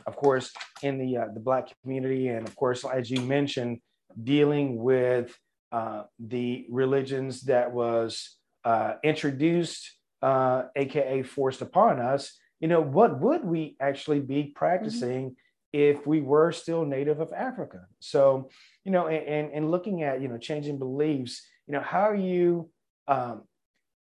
of 0.06 0.16
course, 0.16 0.52
in 0.82 0.98
the, 0.98 1.16
uh, 1.18 1.26
the 1.32 1.40
Black 1.40 1.68
community, 1.82 2.28
and 2.28 2.46
of 2.46 2.54
course, 2.56 2.84
as 2.84 3.10
you 3.10 3.20
mentioned, 3.20 3.80
dealing 4.22 4.76
with 4.76 5.34
uh, 5.72 6.04
the 6.18 6.66
religions 6.70 7.42
that 7.42 7.72
was 7.72 8.36
uh, 8.64 8.94
introduced, 9.04 9.92
AKA 10.22 11.20
uh, 11.20 11.24
forced 11.24 11.62
upon 11.62 12.00
us, 12.00 12.38
you 12.60 12.68
know, 12.68 12.80
what 12.80 13.20
would 13.20 13.44
we 13.44 13.76
actually 13.80 14.20
be 14.20 14.52
practicing? 14.54 15.26
Mm-hmm 15.26 15.42
if 15.72 16.06
we 16.06 16.20
were 16.20 16.52
still 16.52 16.84
native 16.84 17.20
of 17.20 17.32
Africa. 17.32 17.86
So, 18.00 18.48
you 18.84 18.92
know, 18.92 19.08
and, 19.08 19.52
and 19.52 19.70
looking 19.70 20.02
at, 20.02 20.20
you 20.22 20.28
know, 20.28 20.38
changing 20.38 20.78
beliefs, 20.78 21.42
you 21.66 21.72
know, 21.72 21.80
how 21.80 22.08
are 22.08 22.14
you 22.14 22.70
um, 23.06 23.42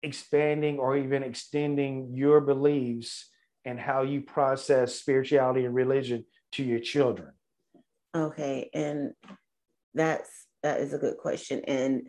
expanding 0.03 0.79
or 0.79 0.97
even 0.97 1.23
extending 1.23 2.15
your 2.15 2.41
beliefs 2.41 3.29
and 3.65 3.79
how 3.79 4.03
you 4.03 4.23
process 4.23 4.95
spirituality 4.95 5.67
and 5.67 5.75
religion 5.75 6.25
to 6.53 6.65
your 6.65 6.81
children? 6.81 7.33
Okay. 8.15 8.71
And 8.73 9.13
that's, 9.95 10.47
that 10.63 10.81
is 10.81 10.93
a 10.93 10.99
good 10.99 11.17
question. 11.17 11.63
And 11.67 12.09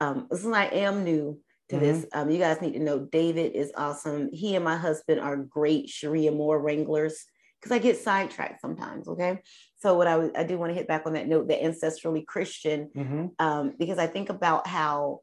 um, 0.00 0.28
since 0.30 0.54
I 0.54 0.66
am 0.66 1.04
new 1.04 1.40
to 1.68 1.76
mm-hmm. 1.76 1.84
this, 1.84 2.06
um, 2.12 2.30
you 2.30 2.38
guys 2.38 2.60
need 2.60 2.74
to 2.74 2.80
know 2.80 3.00
David 3.00 3.54
is 3.54 3.72
awesome. 3.76 4.30
He 4.32 4.56
and 4.56 4.64
my 4.64 4.76
husband 4.76 5.20
are 5.20 5.36
great 5.36 5.88
Cherie 5.88 6.26
Amor 6.26 6.58
wranglers 6.58 7.24
because 7.60 7.72
I 7.72 7.78
get 7.78 7.98
sidetracked 7.98 8.60
sometimes. 8.60 9.06
Okay. 9.06 9.40
So 9.78 9.96
what 9.96 10.08
I, 10.08 10.30
I 10.36 10.44
do 10.44 10.58
want 10.58 10.70
to 10.70 10.74
hit 10.74 10.88
back 10.88 11.02
on 11.06 11.12
that 11.12 11.28
note, 11.28 11.48
the 11.48 11.54
ancestrally 11.54 12.26
Christian, 12.26 12.90
mm-hmm. 12.96 13.26
um, 13.38 13.74
because 13.78 13.98
I 13.98 14.08
think 14.08 14.30
about 14.30 14.66
how 14.66 15.20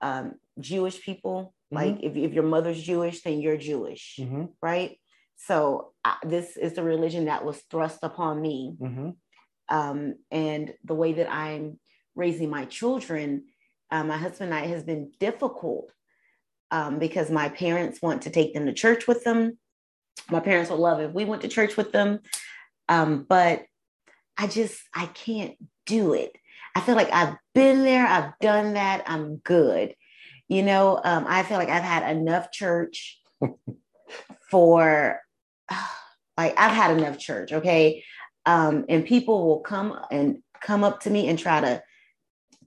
um, 0.00 0.34
Jewish 0.58 1.00
people, 1.00 1.54
mm-hmm. 1.72 1.76
like 1.76 2.02
if, 2.02 2.16
if 2.16 2.32
your 2.32 2.44
mother's 2.44 2.82
Jewish, 2.82 3.22
then 3.22 3.40
you're 3.40 3.56
Jewish, 3.56 4.18
mm-hmm. 4.20 4.46
right? 4.60 4.98
So 5.36 5.92
uh, 6.04 6.14
this 6.24 6.56
is 6.56 6.74
the 6.74 6.82
religion 6.82 7.26
that 7.26 7.44
was 7.44 7.62
thrust 7.70 8.00
upon 8.02 8.40
me. 8.40 8.76
Um, 9.68 10.16
and 10.30 10.74
the 10.84 10.94
way 10.94 11.14
that 11.14 11.32
I'm 11.32 11.78
raising 12.14 12.50
my 12.50 12.64
children, 12.66 13.44
uh, 13.90 14.04
my 14.04 14.16
husband 14.16 14.52
and 14.52 14.64
I 14.64 14.66
has 14.66 14.82
been 14.82 15.12
difficult 15.18 15.92
um, 16.70 16.98
because 16.98 17.30
my 17.30 17.48
parents 17.48 18.02
want 18.02 18.22
to 18.22 18.30
take 18.30 18.54
them 18.54 18.66
to 18.66 18.72
church 18.72 19.06
with 19.06 19.24
them 19.24 19.58
my 20.30 20.40
parents 20.40 20.70
would 20.70 20.78
love 20.78 21.00
if 21.00 21.12
we 21.12 21.24
went 21.24 21.42
to 21.42 21.48
church 21.48 21.76
with 21.76 21.92
them. 21.92 22.20
Um, 22.88 23.26
but 23.28 23.64
I 24.36 24.46
just, 24.46 24.80
I 24.94 25.06
can't 25.06 25.56
do 25.86 26.14
it. 26.14 26.32
I 26.74 26.80
feel 26.80 26.94
like 26.94 27.12
I've 27.12 27.36
been 27.54 27.84
there, 27.84 28.06
I've 28.06 28.32
done 28.40 28.74
that, 28.74 29.04
I'm 29.06 29.36
good. 29.36 29.94
You 30.48 30.62
know, 30.62 31.00
um, 31.02 31.26
I 31.28 31.42
feel 31.42 31.58
like 31.58 31.68
I've 31.68 31.82
had 31.82 32.16
enough 32.16 32.50
church 32.50 33.20
for, 34.50 35.20
like, 36.36 36.58
I've 36.58 36.72
had 36.72 36.96
enough 36.96 37.18
church, 37.18 37.52
okay? 37.52 38.04
Um, 38.44 38.84
and 38.88 39.04
people 39.04 39.46
will 39.46 39.60
come 39.60 39.98
and 40.10 40.38
come 40.60 40.84
up 40.84 41.00
to 41.00 41.10
me 41.10 41.28
and 41.28 41.38
try 41.38 41.60
to 41.60 41.82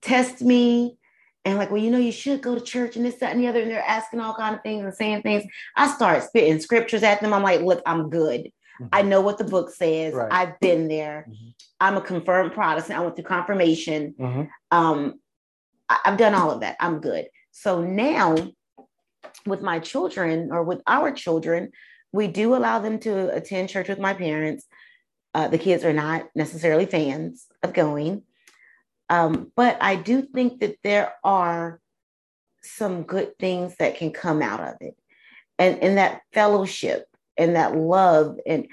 test 0.01 0.41
me 0.41 0.97
and 1.43 1.57
like, 1.57 1.69
well, 1.69 1.81
you 1.81 1.91
know, 1.91 1.99
you 1.99 2.11
should 2.11 2.41
go 2.41 2.55
to 2.55 2.61
church 2.61 2.95
and 2.95 3.05
this, 3.05 3.15
that, 3.15 3.31
and 3.31 3.39
the 3.39 3.47
other. 3.47 3.61
And 3.61 3.69
they're 3.69 3.81
asking 3.81 4.19
all 4.19 4.33
kind 4.33 4.55
of 4.55 4.61
things 4.61 4.83
and 4.83 4.93
saying 4.93 5.21
things. 5.21 5.43
I 5.75 5.93
start 5.93 6.23
spitting 6.23 6.59
scriptures 6.59 7.03
at 7.03 7.21
them. 7.21 7.33
I'm 7.33 7.43
like, 7.43 7.61
look, 7.61 7.83
I'm 7.85 8.09
good. 8.09 8.51
Mm-hmm. 8.81 8.87
I 8.91 9.03
know 9.03 9.21
what 9.21 9.37
the 9.37 9.43
book 9.43 9.69
says. 9.69 10.13
Right. 10.13 10.31
I've 10.31 10.59
been 10.59 10.87
there. 10.87 11.27
Mm-hmm. 11.29 11.49
I'm 11.79 11.97
a 11.97 12.01
confirmed 12.01 12.53
Protestant. 12.53 12.97
I 12.97 13.03
went 13.03 13.15
through 13.15 13.25
confirmation. 13.25 14.15
Mm-hmm. 14.19 14.43
Um, 14.71 15.19
I, 15.87 15.99
I've 16.05 16.17
done 16.17 16.33
all 16.33 16.51
of 16.51 16.61
that. 16.61 16.77
I'm 16.79 16.99
good. 16.99 17.27
So 17.51 17.81
now 17.81 18.35
with 19.45 19.61
my 19.61 19.79
children 19.79 20.49
or 20.51 20.63
with 20.63 20.81
our 20.87 21.11
children, 21.11 21.71
we 22.11 22.27
do 22.27 22.55
allow 22.55 22.79
them 22.79 22.99
to 22.99 23.33
attend 23.35 23.69
church 23.69 23.89
with 23.89 23.99
my 23.99 24.13
parents. 24.13 24.65
Uh, 25.35 25.49
the 25.49 25.57
kids 25.57 25.83
are 25.83 25.91
not 25.91 26.29
necessarily 26.33 26.85
fans 26.85 27.45
of 27.61 27.73
going. 27.73 28.23
Um, 29.09 29.51
but 29.57 29.77
I 29.81 29.97
do 29.97 30.21
think 30.21 30.61
that 30.61 30.77
there 30.81 31.13
are 31.25 31.81
some 32.63 33.03
good 33.03 33.37
things 33.37 33.75
that 33.79 33.97
can 33.97 34.11
come 34.11 34.41
out 34.41 34.61
of 34.61 34.75
it. 34.79 34.95
And, 35.59 35.83
and 35.83 35.97
that 35.97 36.21
fellowship 36.31 37.05
and 37.37 37.57
that 37.57 37.75
love 37.75 38.37
and 38.47 38.67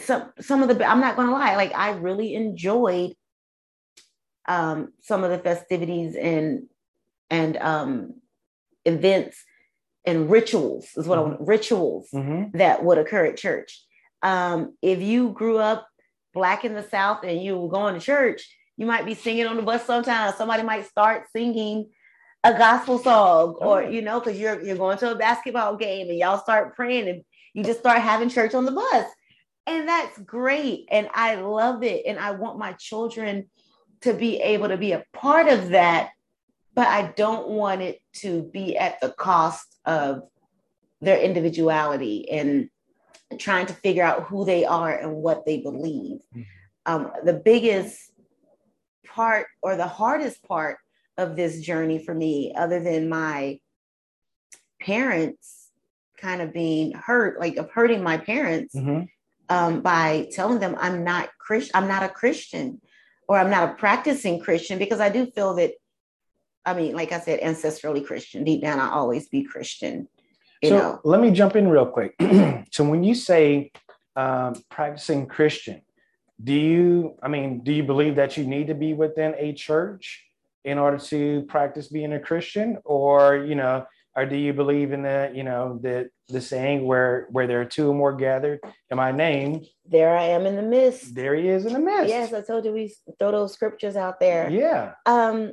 some 0.00 0.30
some 0.38 0.62
of 0.62 0.68
the 0.68 0.86
I'm 0.86 1.00
not 1.00 1.16
gonna 1.16 1.32
lie, 1.32 1.56
like 1.56 1.74
I 1.74 1.90
really 1.90 2.34
enjoyed 2.34 3.14
um, 4.46 4.92
some 5.02 5.24
of 5.24 5.30
the 5.30 5.38
festivities 5.38 6.14
and 6.14 6.68
and 7.30 7.56
um, 7.56 8.14
events 8.84 9.42
and 10.04 10.30
rituals 10.30 10.88
is 10.96 11.08
what 11.08 11.18
mm-hmm. 11.18 11.32
I 11.32 11.36
want 11.36 11.48
rituals 11.48 12.08
mm-hmm. 12.14 12.56
that 12.58 12.84
would 12.84 12.98
occur 12.98 13.26
at 13.26 13.36
church. 13.36 13.82
Um, 14.22 14.76
if 14.82 15.00
you 15.00 15.30
grew 15.30 15.58
up 15.58 15.88
black 16.32 16.64
in 16.64 16.74
the 16.74 16.82
South 16.82 17.24
and 17.24 17.42
you 17.42 17.56
were 17.56 17.68
going 17.68 17.94
to 17.94 18.00
church, 18.00 18.42
you 18.76 18.86
might 18.86 19.06
be 19.06 19.14
singing 19.14 19.46
on 19.46 19.56
the 19.56 19.62
bus 19.62 19.84
sometimes. 19.84 20.36
Somebody 20.36 20.62
might 20.62 20.86
start 20.86 21.26
singing 21.32 21.90
a 22.42 22.56
gospel 22.56 22.98
song, 22.98 23.56
or 23.60 23.82
you 23.82 24.00
know, 24.00 24.18
because 24.20 24.38
you're 24.38 24.62
you're 24.62 24.76
going 24.76 24.96
to 24.98 25.12
a 25.12 25.14
basketball 25.14 25.76
game 25.76 26.08
and 26.08 26.18
y'all 26.18 26.38
start 26.38 26.74
praying 26.74 27.08
and 27.08 27.22
you 27.52 27.62
just 27.64 27.80
start 27.80 28.00
having 28.00 28.30
church 28.30 28.54
on 28.54 28.64
the 28.64 28.72
bus. 28.72 29.06
And 29.66 29.86
that's 29.88 30.18
great. 30.20 30.86
And 30.90 31.08
I 31.12 31.34
love 31.34 31.82
it. 31.82 32.06
And 32.06 32.18
I 32.18 32.30
want 32.32 32.58
my 32.58 32.72
children 32.72 33.50
to 34.02 34.14
be 34.14 34.38
able 34.38 34.68
to 34.68 34.78
be 34.78 34.92
a 34.92 35.04
part 35.12 35.48
of 35.48 35.70
that, 35.70 36.10
but 36.74 36.86
I 36.86 37.12
don't 37.16 37.48
want 37.48 37.82
it 37.82 38.00
to 38.14 38.42
be 38.42 38.76
at 38.76 39.00
the 39.00 39.10
cost 39.10 39.66
of 39.84 40.22
their 41.02 41.20
individuality 41.20 42.30
and 42.30 42.70
trying 43.38 43.66
to 43.66 43.74
figure 43.74 44.02
out 44.02 44.24
who 44.24 44.44
they 44.44 44.64
are 44.64 44.92
and 44.92 45.14
what 45.14 45.46
they 45.46 45.58
believe. 45.58 46.20
Mm-hmm. 46.34 46.42
Um, 46.86 47.12
the 47.24 47.34
biggest 47.34 48.10
part 49.06 49.46
or 49.62 49.76
the 49.76 49.86
hardest 49.86 50.42
part 50.42 50.78
of 51.18 51.36
this 51.36 51.60
journey 51.60 52.02
for 52.02 52.14
me, 52.14 52.54
other 52.56 52.80
than 52.80 53.08
my 53.08 53.60
parents 54.80 55.68
kind 56.16 56.40
of 56.40 56.52
being 56.52 56.92
hurt, 56.92 57.38
like 57.38 57.56
of 57.56 57.70
hurting 57.70 58.02
my 58.02 58.16
parents 58.16 58.74
mm-hmm. 58.74 59.04
um, 59.48 59.80
by 59.82 60.28
telling 60.32 60.58
them 60.58 60.76
I'm 60.78 61.04
not 61.04 61.28
Christian, 61.38 61.72
I'm 61.74 61.88
not 61.88 62.02
a 62.02 62.08
Christian, 62.08 62.80
or 63.28 63.38
I'm 63.38 63.50
not 63.50 63.70
a 63.70 63.74
practicing 63.74 64.40
Christian, 64.40 64.78
because 64.78 65.00
I 65.00 65.08
do 65.08 65.26
feel 65.26 65.54
that, 65.54 65.72
I 66.64 66.74
mean, 66.74 66.94
like 66.94 67.12
I 67.12 67.20
said, 67.20 67.40
ancestrally 67.40 68.04
Christian. 68.04 68.44
Deep 68.44 68.62
down, 68.62 68.80
I 68.80 68.90
always 68.90 69.28
be 69.28 69.44
Christian. 69.44 70.08
So 70.68 70.78
know. 70.78 71.00
let 71.04 71.20
me 71.20 71.30
jump 71.30 71.56
in 71.56 71.68
real 71.68 71.86
quick. 71.86 72.14
so 72.70 72.84
when 72.84 73.02
you 73.02 73.14
say 73.14 73.72
um, 74.16 74.54
practicing 74.70 75.26
Christian, 75.26 75.82
do 76.42 76.52
you 76.52 77.14
i 77.22 77.28
mean 77.28 77.62
do 77.62 77.72
you 77.72 77.82
believe 77.82 78.16
that 78.16 78.36
you 78.36 78.44
need 78.46 78.66
to 78.66 78.74
be 78.74 78.94
within 78.94 79.34
a 79.36 79.52
church 79.52 80.24
in 80.64 80.78
order 80.78 80.98
to 80.98 81.42
practice 81.48 81.88
being 81.88 82.12
a 82.12 82.20
christian? 82.20 82.78
Or 82.84 83.36
you 83.36 83.54
know 83.54 83.86
or 84.16 84.26
do 84.26 84.36
you 84.36 84.52
believe 84.52 84.92
in 84.92 85.02
the 85.02 85.30
you 85.34 85.42
know 85.42 85.78
the 85.82 86.10
the 86.28 86.40
saying 86.40 86.84
where 86.84 87.26
where 87.30 87.46
there 87.46 87.60
are 87.60 87.66
two 87.66 87.90
or 87.90 87.94
more 87.94 88.14
gathered 88.14 88.60
in 88.90 88.96
my 88.96 89.12
name 89.12 89.64
there 89.86 90.16
i 90.16 90.24
am 90.24 90.46
in 90.46 90.56
the 90.56 90.62
midst. 90.62 91.14
there 91.14 91.34
he 91.34 91.48
is 91.48 91.66
in 91.66 91.72
the 91.72 91.78
midst. 91.78 92.08
Yes 92.08 92.32
i 92.32 92.40
told 92.40 92.64
you 92.64 92.72
we 92.72 92.92
throw 93.18 93.32
those 93.32 93.52
scriptures 93.52 93.96
out 93.96 94.20
there. 94.20 94.50
Yeah. 94.50 94.94
Um 95.06 95.52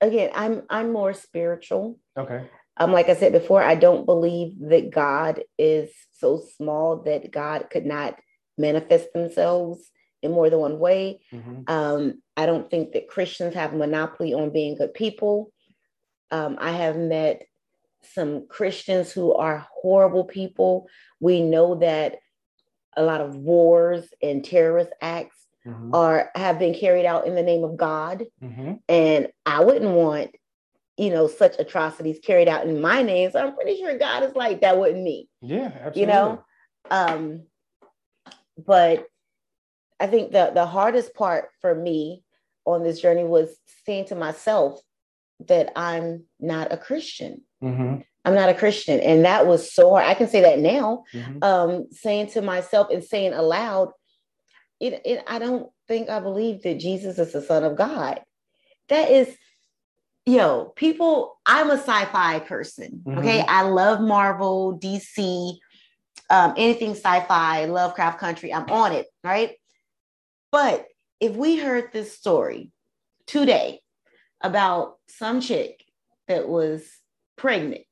again 0.00 0.30
i'm 0.34 0.62
i'm 0.70 0.92
more 0.92 1.12
spiritual. 1.12 1.98
Okay 2.16 2.48
um 2.76 2.92
like 2.92 3.08
i 3.08 3.14
said 3.14 3.32
before 3.32 3.62
i 3.62 3.74
don't 3.74 4.06
believe 4.06 4.54
that 4.60 4.90
god 4.90 5.42
is 5.58 5.90
so 6.18 6.42
small 6.56 7.02
that 7.02 7.30
god 7.30 7.68
could 7.70 7.86
not 7.86 8.18
manifest 8.56 9.12
themselves 9.12 9.90
in 10.24 10.32
more 10.32 10.48
than 10.48 10.58
one 10.58 10.78
way. 10.78 11.20
Mm-hmm. 11.32 11.62
Um, 11.68 12.22
I 12.36 12.46
don't 12.46 12.70
think 12.70 12.92
that 12.92 13.08
Christians 13.08 13.54
have 13.54 13.74
a 13.74 13.76
monopoly 13.76 14.32
on 14.32 14.50
being 14.50 14.74
good 14.74 14.94
people. 14.94 15.52
Um, 16.30 16.56
I 16.58 16.72
have 16.72 16.96
met 16.96 17.42
some 18.14 18.48
Christians 18.48 19.12
who 19.12 19.34
are 19.34 19.66
horrible 19.70 20.24
people. 20.24 20.88
We 21.20 21.42
know 21.42 21.76
that 21.76 22.16
a 22.96 23.02
lot 23.02 23.20
of 23.20 23.36
wars 23.36 24.08
and 24.22 24.42
terrorist 24.42 24.90
acts 25.02 25.36
mm-hmm. 25.66 25.94
are 25.94 26.30
have 26.34 26.58
been 26.58 26.74
carried 26.74 27.04
out 27.06 27.26
in 27.26 27.34
the 27.34 27.42
name 27.42 27.62
of 27.62 27.76
God, 27.76 28.24
mm-hmm. 28.42 28.74
and 28.88 29.28
I 29.44 29.62
wouldn't 29.62 29.90
want 29.90 30.34
you 30.96 31.10
know 31.10 31.26
such 31.26 31.58
atrocities 31.58 32.18
carried 32.22 32.48
out 32.48 32.66
in 32.66 32.80
my 32.80 33.02
name. 33.02 33.30
So 33.30 33.40
I'm 33.40 33.54
pretty 33.54 33.78
sure 33.78 33.98
God 33.98 34.22
is 34.22 34.34
like 34.34 34.60
that 34.60 34.78
wasn't 34.78 35.02
me. 35.02 35.28
Yeah, 35.40 35.72
absolutely. 35.74 36.00
You 36.00 36.06
know, 36.06 36.44
um, 36.90 37.42
but 38.58 39.06
I 40.00 40.06
think 40.06 40.32
the 40.32 40.52
the 40.54 40.66
hardest 40.66 41.14
part 41.14 41.48
for 41.60 41.74
me 41.74 42.22
on 42.64 42.82
this 42.82 43.00
journey 43.00 43.24
was 43.24 43.56
saying 43.86 44.06
to 44.06 44.14
myself 44.14 44.80
that 45.48 45.72
I'm 45.76 46.24
not 46.40 46.72
a 46.72 46.76
Christian. 46.76 47.42
Mm-hmm. 47.62 48.00
I'm 48.24 48.34
not 48.34 48.48
a 48.48 48.54
Christian. 48.54 49.00
And 49.00 49.24
that 49.24 49.46
was 49.46 49.72
so 49.72 49.90
hard. 49.90 50.04
I 50.04 50.14
can 50.14 50.28
say 50.28 50.40
that 50.42 50.58
now, 50.58 51.04
mm-hmm. 51.12 51.42
um, 51.42 51.86
saying 51.90 52.28
to 52.28 52.42
myself 52.42 52.88
and 52.90 53.04
saying 53.04 53.34
aloud, 53.34 53.90
it, 54.80 55.02
it, 55.04 55.24
I 55.26 55.38
don't 55.38 55.70
think 55.88 56.08
I 56.08 56.20
believe 56.20 56.62
that 56.62 56.80
Jesus 56.80 57.18
is 57.18 57.32
the 57.32 57.42
Son 57.42 57.64
of 57.64 57.76
God. 57.76 58.20
That 58.88 59.10
is, 59.10 59.34
yo, 60.26 60.72
people, 60.76 61.38
I'm 61.46 61.70
a 61.70 61.78
sci 61.78 62.04
fi 62.06 62.40
person. 62.40 63.02
Mm-hmm. 63.04 63.18
Okay. 63.18 63.40
I 63.40 63.62
love 63.62 64.00
Marvel, 64.00 64.78
DC, 64.78 65.56
um, 66.30 66.54
anything 66.56 66.92
sci 66.92 67.20
fi, 67.20 67.66
Lovecraft 67.66 68.18
Country. 68.18 68.52
I'm 68.52 68.70
on 68.70 68.92
it. 68.92 69.06
Right. 69.22 69.52
But 70.50 70.86
if 71.20 71.34
we 71.34 71.56
heard 71.56 71.92
this 71.92 72.16
story 72.16 72.70
today 73.26 73.80
about 74.40 74.96
some 75.08 75.40
chick 75.40 75.84
that 76.28 76.48
was 76.48 76.86
pregnant 77.36 77.82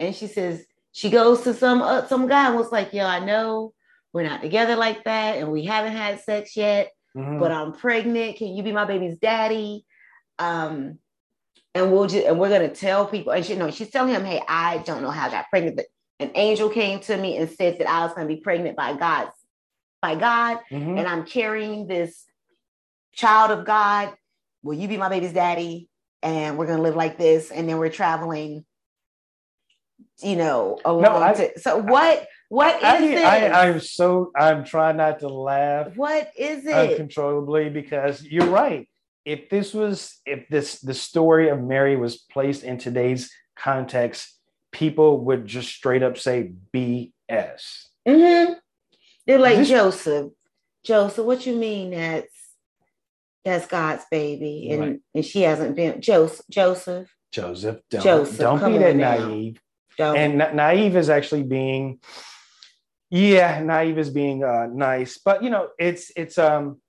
and 0.00 0.14
she 0.14 0.26
says 0.26 0.64
she 0.92 1.10
goes 1.10 1.42
to 1.42 1.54
some 1.54 1.82
uh, 1.82 2.06
some 2.06 2.28
guy 2.28 2.46
and 2.48 2.56
was 2.56 2.70
like, 2.70 2.92
"Yo, 2.92 3.04
I 3.04 3.18
know 3.18 3.72
we're 4.12 4.28
not 4.28 4.42
together 4.42 4.76
like 4.76 5.04
that, 5.04 5.38
and 5.38 5.50
we 5.50 5.64
haven't 5.64 5.92
had 5.92 6.20
sex 6.20 6.56
yet, 6.56 6.90
mm-hmm. 7.16 7.40
but 7.40 7.50
I'm 7.50 7.72
pregnant. 7.72 8.36
Can 8.36 8.48
you 8.48 8.62
be 8.62 8.72
my 8.72 8.84
baby's 8.84 9.18
daddy?" 9.18 9.84
Um, 10.38 10.98
and 11.74 11.92
we'll 11.92 12.06
just 12.06 12.26
and 12.26 12.38
we're 12.38 12.50
gonna 12.50 12.74
tell 12.74 13.06
people. 13.06 13.32
And 13.32 13.44
she 13.44 13.54
you 13.54 13.58
know 13.58 13.70
she's 13.70 13.90
telling 13.90 14.14
him, 14.14 14.24
"Hey, 14.24 14.42
I 14.46 14.78
don't 14.78 15.02
know 15.02 15.10
how 15.10 15.26
I 15.26 15.30
got 15.30 15.50
pregnant, 15.50 15.76
but 15.76 15.86
an 16.20 16.30
angel 16.34 16.68
came 16.68 17.00
to 17.00 17.16
me 17.16 17.36
and 17.36 17.50
said 17.50 17.78
that 17.78 17.88
I 17.88 18.04
was 18.04 18.14
gonna 18.14 18.28
be 18.28 18.36
pregnant 18.36 18.76
by 18.76 18.94
God, 18.94 19.30
by 20.00 20.14
God, 20.14 20.60
mm-hmm. 20.70 20.98
and 20.98 21.06
I'm 21.06 21.26
carrying 21.26 21.86
this 21.86 22.24
child 23.12 23.50
of 23.50 23.64
God. 23.64 24.14
Will 24.62 24.74
you 24.74 24.88
be 24.88 24.96
my 24.96 25.08
baby's 25.08 25.32
daddy?" 25.32 25.88
And 26.22 26.56
we're 26.56 26.66
gonna 26.66 26.82
live 26.82 26.96
like 26.96 27.18
this, 27.18 27.50
and 27.50 27.68
then 27.68 27.78
we're 27.78 27.90
traveling 27.90 28.64
you 30.22 30.36
know, 30.36 30.78
along. 30.84 31.02
No, 31.02 31.22
I, 31.22 31.32
to, 31.32 31.58
so 31.58 31.78
what? 31.78 32.26
What 32.48 32.82
I, 32.84 32.96
is 32.98 33.24
I, 33.24 33.36
it? 33.38 33.52
I, 33.52 33.68
am 33.68 33.80
so 33.80 34.30
I'm 34.36 34.64
trying 34.64 34.96
not 34.96 35.20
to 35.20 35.28
laugh. 35.28 35.96
What 35.96 36.30
is 36.36 36.64
it? 36.64 36.72
Uncontrollably, 36.72 37.70
because 37.70 38.22
you're 38.22 38.46
right. 38.46 38.88
If 39.24 39.48
this 39.48 39.72
was, 39.72 40.20
if 40.26 40.48
this 40.48 40.80
the 40.80 40.94
story 40.94 41.48
of 41.48 41.62
Mary 41.62 41.96
was 41.96 42.16
placed 42.16 42.62
in 42.62 42.78
today's 42.78 43.32
context, 43.56 44.38
people 44.72 45.24
would 45.24 45.46
just 45.46 45.68
straight 45.68 46.02
up 46.02 46.18
say 46.18 46.52
BS. 46.74 47.10
Mm-hmm. 48.06 48.54
They're 49.26 49.38
like 49.38 49.58
this, 49.58 49.68
Joseph. 49.68 50.32
Joseph, 50.84 51.24
what 51.24 51.46
you 51.46 51.56
mean 51.56 51.92
that's 51.92 52.34
that's 53.44 53.66
God's 53.66 54.04
baby, 54.10 54.68
and 54.70 54.80
right. 54.80 55.00
and 55.14 55.24
she 55.24 55.42
hasn't 55.42 55.76
been 55.76 56.00
Joseph. 56.00 56.44
Joseph. 56.50 57.08
Joseph, 57.32 57.80
don't, 57.90 58.04
Joseph, 58.04 58.38
don't 58.38 58.72
be 58.72 58.78
that 58.78 58.94
naive. 58.94 59.60
Don't. 59.98 60.16
And 60.16 60.38
na- 60.38 60.52
naive 60.52 60.96
is 60.96 61.10
actually 61.10 61.42
being, 61.42 61.98
yeah, 63.10 63.60
naive 63.60 63.98
is 63.98 64.10
being 64.10 64.44
uh, 64.44 64.68
nice, 64.72 65.18
but 65.18 65.42
you 65.42 65.50
know, 65.50 65.68
it's 65.78 66.12
it's 66.16 66.38
um, 66.38 66.80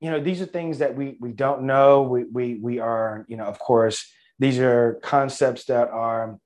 you 0.00 0.10
know, 0.10 0.20
these 0.20 0.40
are 0.40 0.46
things 0.46 0.78
that 0.78 0.96
we 0.96 1.16
we 1.20 1.32
don't 1.32 1.62
know. 1.62 2.02
We 2.02 2.24
we 2.24 2.54
we 2.54 2.78
are, 2.78 3.24
you 3.28 3.36
know, 3.36 3.44
of 3.44 3.58
course, 3.58 4.10
these 4.38 4.58
are 4.58 4.98
concepts 5.02 5.64
that 5.66 5.88
are, 5.90 6.38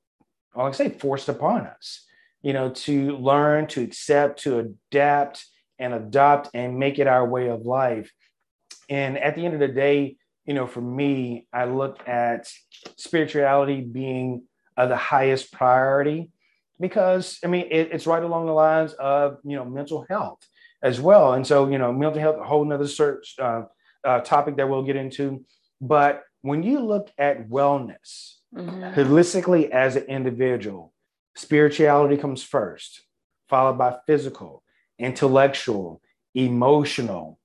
I 0.54 0.62
like 0.62 0.74
say, 0.74 0.90
forced 0.90 1.28
upon 1.28 1.66
us. 1.66 2.04
You 2.42 2.52
know, 2.52 2.70
to 2.70 3.16
learn, 3.16 3.68
to 3.68 3.82
accept, 3.82 4.42
to 4.42 4.58
adapt, 4.58 5.46
and 5.78 5.94
adopt, 5.94 6.50
and 6.52 6.78
make 6.78 6.98
it 6.98 7.06
our 7.06 7.26
way 7.26 7.48
of 7.48 7.62
life. 7.62 8.12
And 8.90 9.16
at 9.16 9.34
the 9.34 9.44
end 9.46 9.54
of 9.54 9.60
the 9.60 9.68
day, 9.68 10.16
you 10.44 10.52
know, 10.52 10.66
for 10.66 10.82
me, 10.82 11.46
I 11.52 11.64
look 11.64 12.06
at 12.06 12.48
spirituality 12.96 13.80
being 13.80 14.42
uh, 14.76 14.86
the 14.86 14.96
highest 14.96 15.52
priority 15.52 16.30
because 16.80 17.38
I 17.44 17.46
mean 17.46 17.68
it, 17.70 17.90
it's 17.92 18.06
right 18.06 18.22
along 18.22 18.46
the 18.46 18.52
lines 18.52 18.92
of 18.94 19.38
you 19.44 19.56
know 19.56 19.64
mental 19.64 20.04
health 20.08 20.40
as 20.84 21.00
well. 21.00 21.32
And 21.32 21.44
so 21.44 21.68
you 21.68 21.78
know 21.78 21.92
mental 21.92 22.20
health, 22.20 22.36
a 22.38 22.44
whole 22.44 22.64
nother 22.64 22.86
search 22.86 23.34
uh, 23.40 23.62
uh, 24.04 24.20
topic 24.20 24.56
that 24.58 24.68
we'll 24.68 24.84
get 24.84 24.96
into. 24.96 25.44
But 25.80 26.22
when 26.42 26.62
you 26.62 26.78
look 26.80 27.10
at 27.18 27.48
wellness 27.48 28.36
mm-hmm. 28.54 28.84
holistically 28.98 29.70
as 29.70 29.96
an 29.96 30.04
individual, 30.04 30.92
spirituality 31.34 32.18
comes 32.18 32.42
first, 32.42 33.02
followed 33.48 33.78
by 33.78 33.96
physical, 34.06 34.62
intellectual, 34.98 36.02
emotional, 36.34 37.38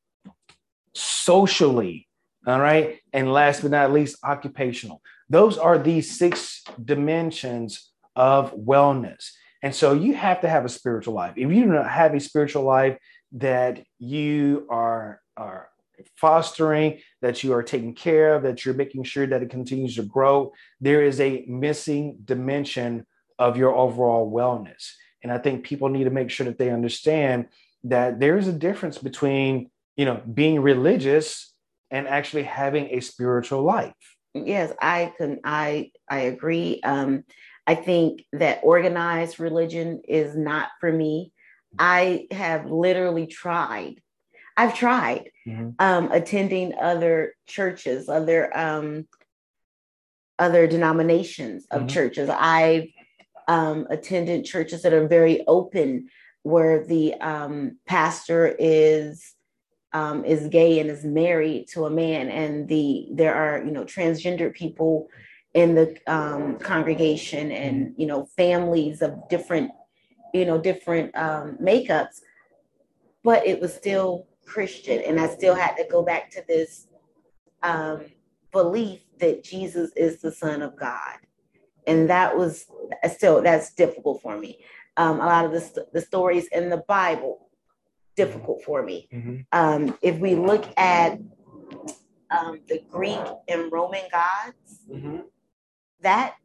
socially, 0.94 2.08
all 2.46 2.60
right, 2.60 3.00
and 3.14 3.32
last 3.32 3.62
but 3.62 3.72
not 3.72 3.94
least, 3.94 4.18
occupational. 4.24 5.02
Those 5.30 5.58
are 5.58 5.78
the 5.78 6.02
six 6.02 6.64
dimensions 6.84 7.92
of 8.16 8.54
wellness. 8.54 9.32
And 9.62 9.76
so 9.76 9.94
you 9.94 10.14
have 10.16 10.42
to 10.42 10.50
have 10.50 10.66
a 10.66 10.70
spiritual 10.70 11.14
life. 11.14 11.34
If 11.36 11.50
you 11.50 11.64
do 11.64 11.72
not 11.74 11.90
have 11.90 12.14
a 12.14 12.20
spiritual 12.20 12.64
life 12.64 12.98
that 13.34 13.84
you 13.98 14.66
are, 14.70 15.22
are 15.38 15.70
fostering, 16.16 17.00
that 17.22 17.44
you 17.44 17.54
are 17.54 17.64
taking 17.64 17.94
care 17.94 18.36
of, 18.36 18.44
that 18.44 18.66
you're 18.66 18.74
making 18.74 19.04
sure 19.04 19.28
that 19.28 19.44
it 19.44 19.50
continues 19.50 19.96
to 19.96 20.04
grow, 20.04 20.52
there 20.80 21.04
is 21.04 21.20
a 21.20 21.46
missing 21.48 22.18
dimension 22.26 23.06
of 23.38 23.58
your 23.58 23.76
overall 23.76 24.32
wellness. 24.32 24.92
And 25.24 25.32
I 25.32 25.38
think 25.38 25.64
people 25.64 25.90
need 25.90 26.06
to 26.06 26.10
make 26.10 26.30
sure 26.30 26.46
that 26.46 26.58
they 26.58 26.72
understand 26.72 27.48
that 27.84 28.20
there 28.20 28.38
is 28.38 28.48
a 28.48 28.54
difference 28.54 28.98
between, 28.98 29.70
you 29.96 30.06
know, 30.06 30.22
being 30.34 30.62
religious 30.62 31.54
and 31.92 32.08
actually 32.08 32.44
having 32.44 32.88
a 32.92 33.00
spiritual 33.00 33.64
life. 33.64 33.94
Yes 34.34 34.72
i 34.80 35.12
can 35.18 35.40
i 35.44 35.92
i 36.10 36.20
agree. 36.20 36.82
Um 36.84 37.24
i 37.66 37.76
think 37.76 38.26
that 38.34 38.60
organized 38.64 39.40
religion 39.40 40.02
is 40.08 40.36
not 40.36 40.70
for 40.80 40.92
me 40.92 41.32
i 41.78 42.26
have 42.32 42.70
literally 42.70 43.28
tried 43.28 44.02
i've 44.58 44.76
tried 44.76 45.30
mm-hmm. 45.48 45.70
um 45.80 46.12
attending 46.12 46.74
other 46.80 47.34
churches 47.46 48.10
other 48.10 48.56
um 48.58 49.08
other 50.38 50.68
denominations 50.68 51.66
of 51.72 51.82
mm-hmm. 51.82 51.90
churches 51.90 52.30
i've 52.30 52.88
um 53.48 53.88
attended 53.90 54.46
churches 54.46 54.82
that 54.82 54.94
are 54.94 55.08
very 55.08 55.46
open 55.48 56.10
where 56.44 56.84
the 56.86 57.14
um 57.16 57.78
pastor 57.86 58.56
is 58.58 59.36
um, 59.94 60.24
is 60.24 60.48
gay 60.50 60.80
and 60.80 60.90
is 60.90 61.04
married 61.04 61.68
to 61.70 61.86
a 61.86 61.90
man, 61.90 62.30
and 62.30 62.68
the 62.68 63.08
there 63.12 63.34
are 63.34 63.64
you 63.64 63.72
know 63.72 63.86
transgender 63.86 64.54
people 64.54 65.08
in 65.54 65.76
the 65.76 65.98
um, 66.08 66.58
congregation, 66.60 67.52
and 67.52 67.94
you 67.98 68.06
know 68.06 68.26
families 68.38 69.02
of 69.02 69.28
different 69.30 69.72
you 70.34 70.46
know 70.46 70.58
different 70.58 71.16
um, 71.16 71.58
makeups, 71.62 72.22
but 73.24 73.46
it 73.46 73.60
was 73.60 73.74
still 73.74 74.28
Christian, 74.46 75.02
and 75.02 75.20
I 75.20 75.28
still 75.28 75.56
had 75.56 75.76
to 75.76 75.86
go 75.90 76.04
back 76.04 76.32
to 76.32 76.44
this 76.48 76.88
um, 77.64 78.06
belief 78.52 79.02
that 79.20 79.44
Jesus 79.44 79.92
is 79.96 80.22
the 80.22 80.32
Son 80.32 80.62
of 80.62 80.76
God, 80.76 81.18
and 81.88 82.10
that 82.10 82.36
was 82.36 82.66
still 83.14 83.42
that's 83.42 83.74
difficult 83.74 84.22
for 84.22 84.38
me. 84.38 84.60
Um, 84.98 85.22
a 85.22 85.26
lot 85.26 85.46
of 85.46 85.52
the, 85.52 85.88
the 85.94 86.02
stories 86.02 86.48
in 86.52 86.70
the 86.70 86.84
Bible 86.88 87.50
difficult 88.16 88.62
for 88.64 88.84
me. 88.84 89.08
Mm-hmm. 89.14 89.38
Um, 89.54 89.98
if 90.02 90.20
we 90.20 90.36
look 90.36 90.66
at 90.78 91.20
um, 92.32 92.60
the 92.68 92.82
Greek 92.90 93.26
and 93.48 93.72
Roman 93.72 94.04
gods, 94.12 94.80
mm-hmm. 94.92 95.20
that 96.02 96.36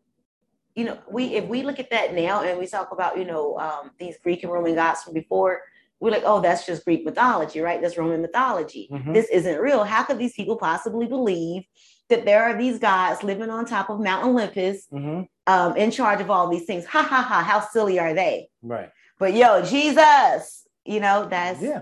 you 0.74 0.84
know, 0.84 0.98
we 1.08 1.34
if 1.34 1.46
we 1.46 1.62
look 1.62 1.78
at 1.78 1.90
that 1.90 2.14
now 2.14 2.42
and 2.42 2.58
we 2.58 2.66
talk 2.66 2.90
about 2.92 3.18
you 3.18 3.24
know 3.24 3.58
um, 3.58 3.90
these 3.98 4.16
Greek 4.22 4.42
and 4.42 4.52
Roman 4.52 4.74
gods 4.74 5.02
from 5.02 5.14
before, 5.14 5.62
we're 6.00 6.10
like, 6.10 6.24
oh, 6.24 6.40
that's 6.40 6.66
just 6.66 6.84
Greek 6.84 7.04
mythology, 7.04 7.60
right? 7.60 7.80
That's 7.80 7.96
Roman 7.96 8.22
mythology. 8.22 8.88
Mm-hmm. 8.90 9.12
This 9.12 9.28
isn't 9.30 9.60
real. 9.60 9.84
How 9.84 10.02
could 10.02 10.18
these 10.18 10.34
people 10.34 10.56
possibly 10.56 11.06
believe 11.06 11.62
that 12.10 12.24
there 12.24 12.42
are 12.42 12.56
these 12.56 12.78
gods 12.78 13.22
living 13.22 13.50
on 13.50 13.64
top 13.64 13.88
of 13.88 14.00
Mount 14.00 14.26
Olympus, 14.26 14.86
mm-hmm. 14.92 15.22
um, 15.46 15.76
in 15.76 15.90
charge 15.90 16.20
of 16.20 16.30
all 16.30 16.48
these 16.48 16.64
things? 16.64 16.84
Ha 16.86 17.02
ha 17.02 17.22
ha! 17.22 17.42
How 17.42 17.60
silly 17.60 17.98
are 17.98 18.14
they? 18.14 18.48
Right. 18.62 18.90
But 19.18 19.34
yo, 19.34 19.62
Jesus, 19.64 20.64
you 20.84 21.00
know 21.00 21.26
that's 21.28 21.62
yeah 21.62 21.80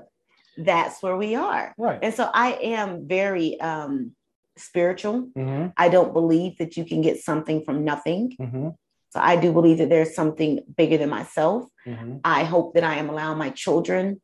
that's 0.58 1.02
where 1.02 1.16
we 1.16 1.34
are 1.34 1.74
right 1.78 1.98
and 2.02 2.14
so 2.14 2.30
i 2.34 2.52
am 2.62 3.06
very 3.06 3.58
um 3.60 4.12
spiritual 4.56 5.28
mm-hmm. 5.36 5.68
i 5.76 5.88
don't 5.88 6.12
believe 6.12 6.56
that 6.58 6.76
you 6.76 6.84
can 6.84 7.00
get 7.00 7.18
something 7.18 7.64
from 7.64 7.84
nothing 7.84 8.34
mm-hmm. 8.40 8.68
so 9.10 9.20
i 9.20 9.36
do 9.36 9.52
believe 9.52 9.78
that 9.78 9.88
there's 9.88 10.14
something 10.14 10.60
bigger 10.76 10.98
than 10.98 11.08
myself 11.08 11.64
mm-hmm. 11.86 12.16
i 12.24 12.44
hope 12.44 12.74
that 12.74 12.84
i 12.84 12.96
am 12.96 13.08
allowing 13.08 13.38
my 13.38 13.50
children 13.50 14.20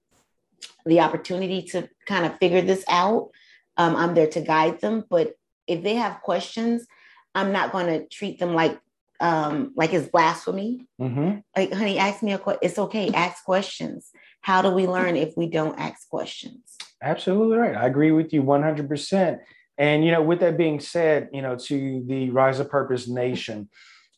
the 0.86 1.00
opportunity 1.00 1.62
to 1.62 1.88
kind 2.06 2.26
of 2.26 2.36
figure 2.38 2.62
this 2.62 2.84
out 2.88 3.30
um, 3.76 3.96
i'm 3.96 4.14
there 4.14 4.26
to 4.26 4.40
guide 4.40 4.80
them 4.80 5.04
but 5.08 5.32
if 5.66 5.82
they 5.82 5.94
have 5.94 6.20
questions 6.22 6.86
i'm 7.34 7.52
not 7.52 7.72
going 7.72 7.86
to 7.86 8.06
treat 8.08 8.38
them 8.38 8.54
like 8.54 8.78
um 9.20 9.72
like 9.76 9.92
it's 9.92 10.08
blasphemy 10.08 10.86
mm-hmm. 11.00 11.38
like 11.56 11.72
honey 11.72 11.98
ask 11.98 12.22
me 12.22 12.32
a 12.32 12.38
question 12.38 12.60
it's 12.62 12.78
okay 12.78 13.10
ask 13.14 13.44
questions 13.44 14.12
how 14.40 14.62
do 14.62 14.70
we 14.70 14.86
learn 14.86 15.16
if 15.16 15.36
we 15.36 15.46
don't 15.46 15.78
ask 15.78 16.08
questions? 16.08 16.76
Absolutely 17.02 17.58
right. 17.58 17.76
I 17.76 17.86
agree 17.86 18.12
with 18.12 18.32
you 18.32 18.42
100%. 18.42 19.38
And, 19.78 20.04
you 20.04 20.10
know, 20.10 20.22
with 20.22 20.40
that 20.40 20.58
being 20.58 20.80
said, 20.80 21.28
you 21.32 21.40
know, 21.40 21.56
to 21.56 22.04
the 22.06 22.30
Rise 22.30 22.58
of 22.58 22.68
Purpose 22.68 23.08
Nation, 23.08 23.68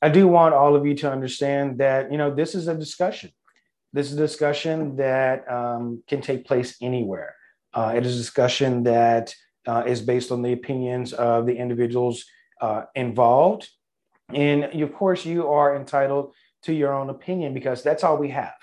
I 0.01 0.09
do 0.09 0.27
want 0.27 0.55
all 0.55 0.75
of 0.75 0.87
you 0.87 0.95
to 0.97 1.13
understand 1.13 1.79
that, 1.79 2.11
you 2.11 2.17
know, 2.17 2.35
this 2.35 2.55
is 2.55 2.67
a 2.67 2.75
discussion. 2.75 3.31
This 3.93 4.07
is 4.11 4.15
a 4.15 4.27
discussion 4.27 4.97
that 4.97 5.51
um, 5.51 6.03
can 6.07 6.23
take 6.23 6.47
place 6.47 6.77
anywhere. 6.81 7.35
Uh, 7.75 7.93
it 7.95 8.07
is 8.07 8.15
a 8.15 8.19
discussion 8.19 8.85
that 8.85 9.35
uh, 9.67 9.85
is 9.87 10.01
based 10.01 10.33
on 10.33 10.43
the 10.43 10.53
opinions 10.53 11.13
of 11.13 11.45
the 11.45 11.57
individuals 11.57 12.25
uh, 12.63 12.85
involved. 12.95 13.69
And 14.33 14.65
of 14.65 14.95
course, 14.95 15.27
you 15.27 15.49
are 15.49 15.77
entitled 15.77 16.33
to 16.63 16.73
your 16.73 16.95
own 16.95 17.11
opinion 17.11 17.53
because 17.53 17.83
that's 17.83 18.05
all 18.05 18.17
we 18.17 18.31
have 18.31 18.55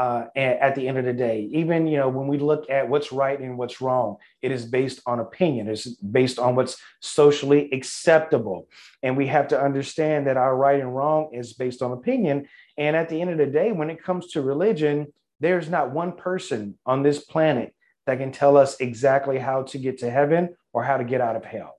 uh, 0.00 0.24
at 0.34 0.74
the 0.74 0.88
end 0.88 0.96
of 0.96 1.04
the 1.04 1.12
day. 1.12 1.46
Even 1.52 1.86
you 1.86 1.98
know 1.98 2.08
when 2.08 2.26
we 2.26 2.38
look 2.38 2.70
at 2.70 2.88
what's 2.88 3.12
right 3.12 3.38
and 3.38 3.58
what's 3.58 3.82
wrong, 3.82 4.16
it 4.40 4.50
is 4.50 4.64
based 4.64 5.02
on 5.04 5.20
opinion. 5.20 5.68
It's 5.68 5.86
based 5.86 6.38
on 6.38 6.56
what's 6.56 6.80
socially 7.00 7.70
acceptable, 7.70 8.66
and 9.02 9.14
we 9.14 9.26
have 9.26 9.48
to 9.48 9.60
understand 9.60 10.26
that 10.26 10.38
our 10.38 10.56
right 10.56 10.80
and 10.80 10.96
wrong 10.96 11.34
is 11.34 11.52
based 11.52 11.82
on 11.82 11.92
opinion. 11.92 12.48
And 12.78 12.96
at 12.96 13.10
the 13.10 13.20
end 13.20 13.28
of 13.28 13.36
the 13.36 13.46
day, 13.46 13.72
when 13.72 13.90
it 13.90 14.02
comes 14.02 14.28
to 14.28 14.40
religion, 14.40 15.12
there's 15.38 15.68
not 15.68 15.92
one 15.92 16.12
person 16.12 16.78
on 16.86 17.02
this 17.02 17.22
planet 17.22 17.74
that 18.06 18.18
can 18.18 18.32
tell 18.32 18.56
us 18.56 18.80
exactly 18.80 19.38
how 19.38 19.64
to 19.64 19.76
get 19.76 19.98
to 19.98 20.10
heaven 20.10 20.56
or 20.72 20.82
how 20.82 20.96
to 20.96 21.04
get 21.04 21.20
out 21.20 21.36
of 21.36 21.44
hell. 21.44 21.76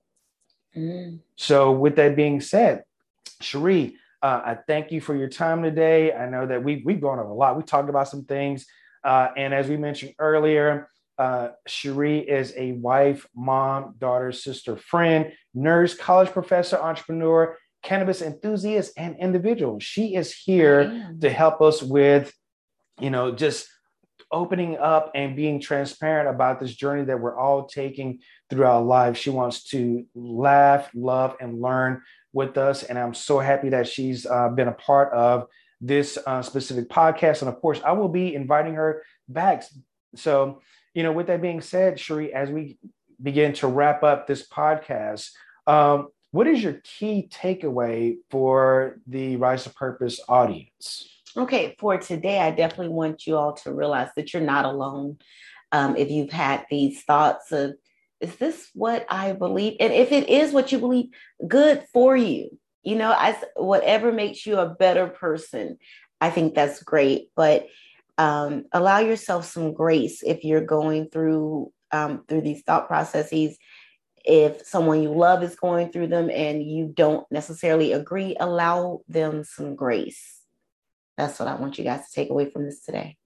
Mm. 0.76 1.18
So, 1.34 1.72
with 1.72 1.96
that 1.96 2.14
being 2.14 2.40
said, 2.40 2.84
Cherie, 3.40 3.96
uh, 4.22 4.40
I 4.44 4.58
thank 4.66 4.92
you 4.92 5.00
for 5.00 5.16
your 5.16 5.28
time 5.28 5.62
today. 5.62 6.12
I 6.12 6.28
know 6.28 6.46
that 6.46 6.62
we, 6.62 6.82
we've 6.84 7.00
gone 7.00 7.18
over 7.18 7.30
a 7.30 7.34
lot. 7.34 7.56
We 7.56 7.64
talked 7.64 7.88
about 7.88 8.08
some 8.08 8.24
things. 8.24 8.66
Uh, 9.02 9.28
and 9.36 9.52
as 9.52 9.68
we 9.68 9.76
mentioned 9.76 10.14
earlier, 10.18 10.88
uh, 11.18 11.48
Cherie 11.66 12.20
is 12.20 12.52
a 12.56 12.72
wife, 12.72 13.26
mom, 13.34 13.96
daughter, 13.98 14.32
sister, 14.32 14.76
friend, 14.76 15.32
nurse, 15.54 15.94
college 15.94 16.30
professor, 16.30 16.78
entrepreneur, 16.78 17.56
cannabis 17.82 18.22
enthusiast, 18.22 18.92
and 18.96 19.16
individual. 19.18 19.80
She 19.80 20.14
is 20.14 20.32
here 20.32 21.14
to 21.20 21.30
help 21.30 21.60
us 21.60 21.82
with, 21.82 22.32
you 23.00 23.10
know, 23.10 23.32
just 23.32 23.66
opening 24.30 24.78
up 24.78 25.10
and 25.14 25.36
being 25.36 25.60
transparent 25.60 26.28
about 26.28 26.58
this 26.58 26.74
journey 26.74 27.04
that 27.04 27.20
we're 27.20 27.38
all 27.38 27.66
taking 27.66 28.20
through 28.48 28.64
our 28.64 28.82
lives. 28.82 29.18
She 29.18 29.30
wants 29.30 29.64
to 29.70 30.06
laugh, 30.14 30.88
love, 30.94 31.36
and 31.40 31.60
learn 31.60 32.02
with 32.32 32.56
us. 32.56 32.82
And 32.82 32.98
I'm 32.98 33.14
so 33.14 33.38
happy 33.38 33.68
that 33.70 33.88
she's 33.88 34.26
uh, 34.26 34.48
been 34.48 34.68
a 34.68 34.72
part 34.72 35.12
of 35.12 35.46
this 35.80 36.18
uh, 36.26 36.42
specific 36.42 36.88
podcast. 36.88 37.42
And 37.42 37.48
of 37.48 37.60
course, 37.60 37.80
I 37.84 37.92
will 37.92 38.08
be 38.08 38.34
inviting 38.34 38.74
her 38.74 39.02
back. 39.28 39.64
So, 40.14 40.60
you 40.94 41.02
know, 41.02 41.12
with 41.12 41.26
that 41.26 41.42
being 41.42 41.60
said, 41.60 41.98
Cherie, 41.98 42.32
as 42.32 42.50
we 42.50 42.78
begin 43.22 43.52
to 43.54 43.66
wrap 43.66 44.02
up 44.02 44.26
this 44.26 44.48
podcast, 44.48 45.30
um, 45.66 46.08
what 46.30 46.46
is 46.46 46.62
your 46.62 46.80
key 46.82 47.28
takeaway 47.30 48.16
for 48.30 48.98
the 49.06 49.36
Rise 49.36 49.66
of 49.66 49.74
Purpose 49.74 50.20
audience? 50.28 51.08
Okay, 51.36 51.76
for 51.78 51.96
today, 51.98 52.40
I 52.40 52.50
definitely 52.50 52.88
want 52.88 53.26
you 53.26 53.36
all 53.36 53.54
to 53.54 53.72
realize 53.72 54.08
that 54.16 54.32
you're 54.32 54.42
not 54.42 54.64
alone. 54.64 55.18
Um, 55.72 55.96
if 55.96 56.10
you've 56.10 56.30
had 56.32 56.66
these 56.70 57.02
thoughts 57.04 57.52
of 57.52 57.74
is 58.22 58.36
this 58.36 58.70
what 58.72 59.04
I 59.10 59.32
believe? 59.32 59.76
And 59.80 59.92
if 59.92 60.12
it 60.12 60.28
is 60.28 60.52
what 60.52 60.72
you 60.72 60.78
believe, 60.78 61.06
good 61.46 61.84
for 61.92 62.16
you. 62.16 62.56
You 62.82 62.96
know, 62.96 63.14
as 63.18 63.36
whatever 63.56 64.12
makes 64.12 64.46
you 64.46 64.58
a 64.58 64.68
better 64.68 65.08
person, 65.08 65.78
I 66.20 66.30
think 66.30 66.54
that's 66.54 66.82
great. 66.82 67.28
But 67.36 67.66
um, 68.18 68.64
allow 68.72 69.00
yourself 69.00 69.44
some 69.44 69.74
grace 69.74 70.22
if 70.22 70.44
you're 70.44 70.64
going 70.64 71.08
through 71.10 71.72
um, 71.90 72.24
through 72.28 72.42
these 72.42 72.62
thought 72.62 72.86
processes. 72.86 73.58
If 74.24 74.64
someone 74.64 75.02
you 75.02 75.12
love 75.12 75.42
is 75.42 75.56
going 75.56 75.90
through 75.90 76.06
them 76.06 76.30
and 76.30 76.62
you 76.62 76.92
don't 76.94 77.26
necessarily 77.32 77.92
agree, 77.92 78.36
allow 78.38 79.00
them 79.08 79.42
some 79.42 79.74
grace. 79.74 80.40
That's 81.18 81.40
what 81.40 81.48
I 81.48 81.56
want 81.56 81.76
you 81.76 81.84
guys 81.84 82.06
to 82.06 82.14
take 82.14 82.30
away 82.30 82.48
from 82.48 82.64
this 82.64 82.84
today. 82.84 83.16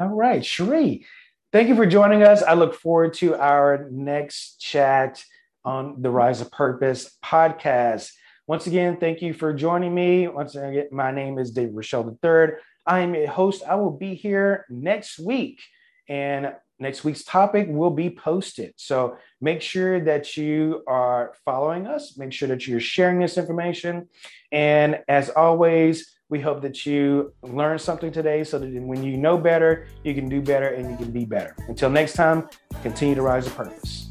All 0.00 0.08
right, 0.08 0.44
Cherie, 0.44 1.06
Thank 1.54 1.68
you 1.68 1.76
for 1.76 1.86
joining 1.86 2.24
us. 2.24 2.42
I 2.42 2.54
look 2.54 2.74
forward 2.74 3.14
to 3.14 3.36
our 3.36 3.86
next 3.92 4.56
chat 4.56 5.22
on 5.64 6.02
the 6.02 6.10
Rise 6.10 6.40
of 6.40 6.50
Purpose 6.50 7.16
podcast. 7.24 8.10
Once 8.48 8.66
again, 8.66 8.96
thank 8.96 9.22
you 9.22 9.32
for 9.32 9.52
joining 9.52 9.94
me. 9.94 10.26
Once 10.26 10.56
again, 10.56 10.88
my 10.90 11.12
name 11.12 11.38
is 11.38 11.52
David 11.52 11.76
Rochelle 11.76 12.18
III. 12.24 12.56
I 12.84 13.02
am 13.02 13.14
a 13.14 13.26
host. 13.26 13.62
I 13.62 13.76
will 13.76 13.92
be 13.92 14.16
here 14.16 14.66
next 14.68 15.20
week, 15.20 15.60
and 16.08 16.56
next 16.80 17.04
week's 17.04 17.22
topic 17.22 17.68
will 17.70 17.90
be 17.90 18.10
posted. 18.10 18.74
So 18.76 19.16
make 19.40 19.62
sure 19.62 20.00
that 20.00 20.36
you 20.36 20.82
are 20.88 21.34
following 21.44 21.86
us. 21.86 22.18
Make 22.18 22.32
sure 22.32 22.48
that 22.48 22.66
you're 22.66 22.80
sharing 22.80 23.20
this 23.20 23.38
information. 23.38 24.08
And 24.50 25.04
as 25.06 25.30
always, 25.30 26.13
we 26.30 26.40
hope 26.40 26.62
that 26.62 26.86
you 26.86 27.32
learned 27.42 27.80
something 27.80 28.10
today 28.10 28.44
so 28.44 28.58
that 28.58 28.68
when 28.68 29.02
you 29.02 29.16
know 29.16 29.36
better, 29.36 29.86
you 30.02 30.14
can 30.14 30.28
do 30.28 30.40
better 30.40 30.68
and 30.68 30.90
you 30.90 30.96
can 30.96 31.10
be 31.10 31.24
better. 31.24 31.54
Until 31.68 31.90
next 31.90 32.14
time, 32.14 32.48
continue 32.82 33.14
to 33.14 33.22
rise 33.22 33.44
to 33.44 33.50
purpose. 33.50 34.03